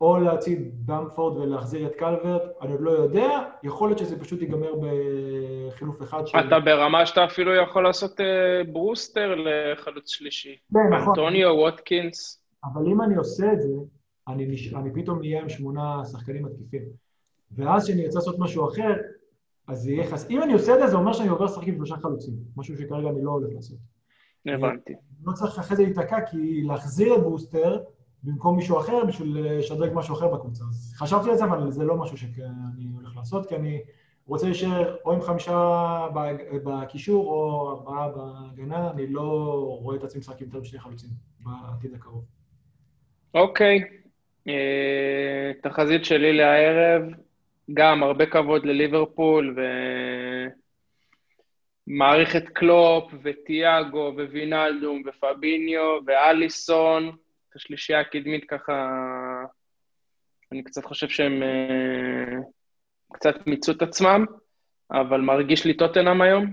[0.00, 4.72] או להוציא במפורד ולהחזיר את קלברט, אני עוד לא יודע, יכול להיות שזה פשוט ייגמר
[4.74, 6.38] בחילוף אחד של...
[6.38, 8.22] אתה ברמה שאתה אפילו יכול לעשות uh,
[8.72, 10.56] ברוסטר לחלוץ שלישי.
[10.74, 11.08] כן, נכון.
[11.08, 12.44] אנטוניו, ווטקינס.
[12.64, 13.68] אבל אם אני עושה את זה,
[14.28, 14.74] אני, נש...
[14.74, 16.82] אני פתאום אהיה עם שמונה שחקנים מתקיפים.
[17.52, 18.94] ואז כשאני ארצה לעשות משהו אחר,
[19.68, 20.30] אז זה יהיה חס...
[20.30, 23.08] אם אני עושה את זה, זה אומר שאני עובר לשחק עם שלושה חלוצים, משהו שכרגע
[23.08, 23.78] אני לא הולך לעשות.
[24.46, 24.94] הבנתי.
[25.24, 27.78] לא צריך אחרי זה להיתקע, כי להחזיר את בוסטר
[28.22, 30.64] במקום מישהו אחר בשביל לשדרג משהו אחר בקבוצה.
[30.70, 33.80] אז חשבתי על זה, אבל זה לא משהו שאני הולך לעשות, כי אני
[34.26, 36.06] רוצה להישאר או עם חמישה
[36.64, 39.22] בקישור או ארבעה בהגנה, אני לא
[39.82, 42.24] רואה את עצמי משחק יותר בשני חלוצים בעתיד הקרוב.
[43.34, 43.84] אוקיי.
[44.48, 47.02] אה, תחזית שלי לערב,
[47.74, 49.56] גם הרבה כבוד לליברפול,
[51.86, 57.16] ומעריך את קלופ, וטיאגו, ווינלדום, ופביניו, ואליסון.
[57.50, 58.90] את השלישייה הקדמית ככה,
[60.52, 62.44] אני קצת חושב שהם uh,
[63.12, 64.24] קצת מיצו את עצמם,
[64.90, 66.52] אבל מרגיש לי טוטנאם היום,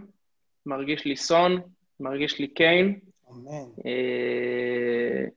[0.65, 1.61] מרגיש לי סון,
[1.99, 2.99] מרגיש לי קיין.
[3.31, 3.65] אמן.
[3.77, 5.29] Uh,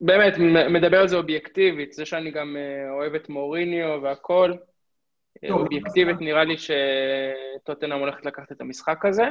[0.00, 0.32] באמת,
[0.70, 4.58] מדבר על זה אובייקטיבית, זה שאני גם uh, אוהב את מוריניו והכול,
[5.50, 9.24] אובייקטיבית נראה לי שטוטנאם הולכת לקחת את המשחק הזה.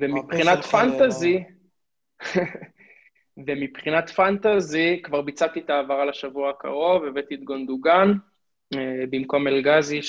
[0.00, 1.44] ומבחינת פנטזי,
[3.36, 8.12] ומבחינת פנטזי, כבר ביצעתי את העברה לשבוע הקרוב, הבאתי את גונדוגן
[8.74, 10.00] אה, במקום אלגזי,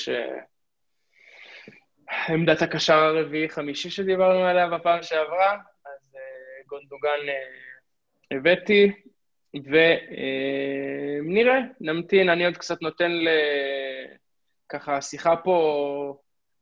[2.28, 5.54] שעמדת הקשר הרביעי-חמישי שדיברנו עליה בפעם שעברה,
[5.86, 6.22] אז אה,
[6.68, 8.92] גונדוגן אה, הבאתי,
[11.24, 13.28] ונראה, נמתין, אני עוד קצת נותן ל...
[14.70, 16.18] ככה, השיחה פה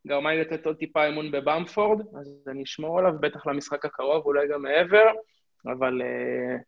[0.07, 4.47] גרמה לי לתת עוד טיפה אמון בבמפורד, אז אני אשמור עליו, בטח למשחק הקרוב, אולי
[4.47, 5.05] גם מעבר.
[5.65, 6.61] אבל uh,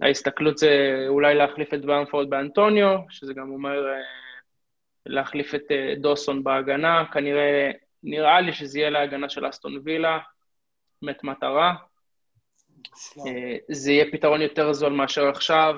[0.00, 4.40] ההסתכלות זה אולי להחליף את במפורד באנטוניו, שזה גם אומר uh,
[5.06, 7.70] להחליף את uh, דוסון בהגנה, כנראה,
[8.02, 10.18] נראה לי שזה יהיה להגנה של אסטון וילה,
[11.02, 11.74] מת מטרה.
[12.94, 13.28] Uh,
[13.68, 15.76] זה יהיה פתרון יותר זול מאשר עכשיו,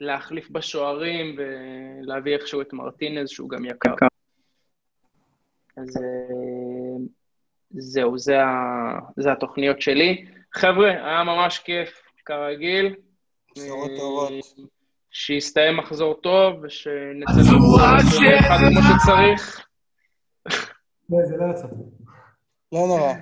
[0.00, 3.94] להחליף בשוערים ולהביא איכשהו את מרטינז, שהוא גם יקר.
[5.76, 5.98] אז
[7.70, 10.26] זהו, זה, ה, זה התוכניות שלי.
[10.56, 12.94] חבר'ה, היה ממש כיף, כרגיל.
[13.56, 14.32] בשורות טובות.
[15.10, 19.66] שיסתיים מחזור טוב, ושנצא למחזור אחד כמו שצריך.
[21.10, 21.66] לא, זה לא יצא.
[22.72, 23.12] לא נורא.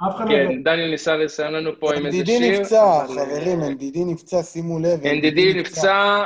[0.00, 2.38] לא כן, דניאל ניסה לסיים לנו פה עם איזה שיר.
[2.38, 5.00] NDD נפצע, חברים, NDD נפצע, שימו לב.
[5.02, 6.24] NDD נפצע,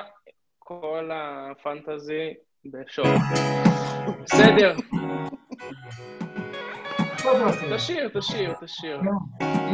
[0.58, 2.34] כל הפנטזי
[2.64, 3.06] בשוק.
[4.22, 4.76] בסדר.
[7.76, 9.00] תשאיר, תשאיר, תשאיר.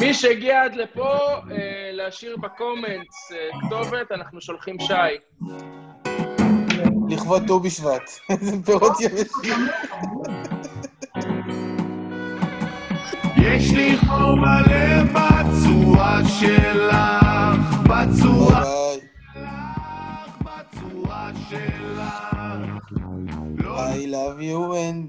[0.01, 1.19] מי שהגיע עד לפה,
[1.51, 4.93] אה, להשאיר בקומנטס אה, כתובת, אנחנו שולחים שי.
[7.09, 8.11] לכבוד ט"ו בשבט.
[8.31, 9.67] איזה פירות יבשים.
[13.37, 16.97] יש לי חור מלא בצורה שלך,
[17.83, 19.49] בצורה שלך,
[20.41, 22.25] בצורה שלך.
[23.95, 25.03] I love you and...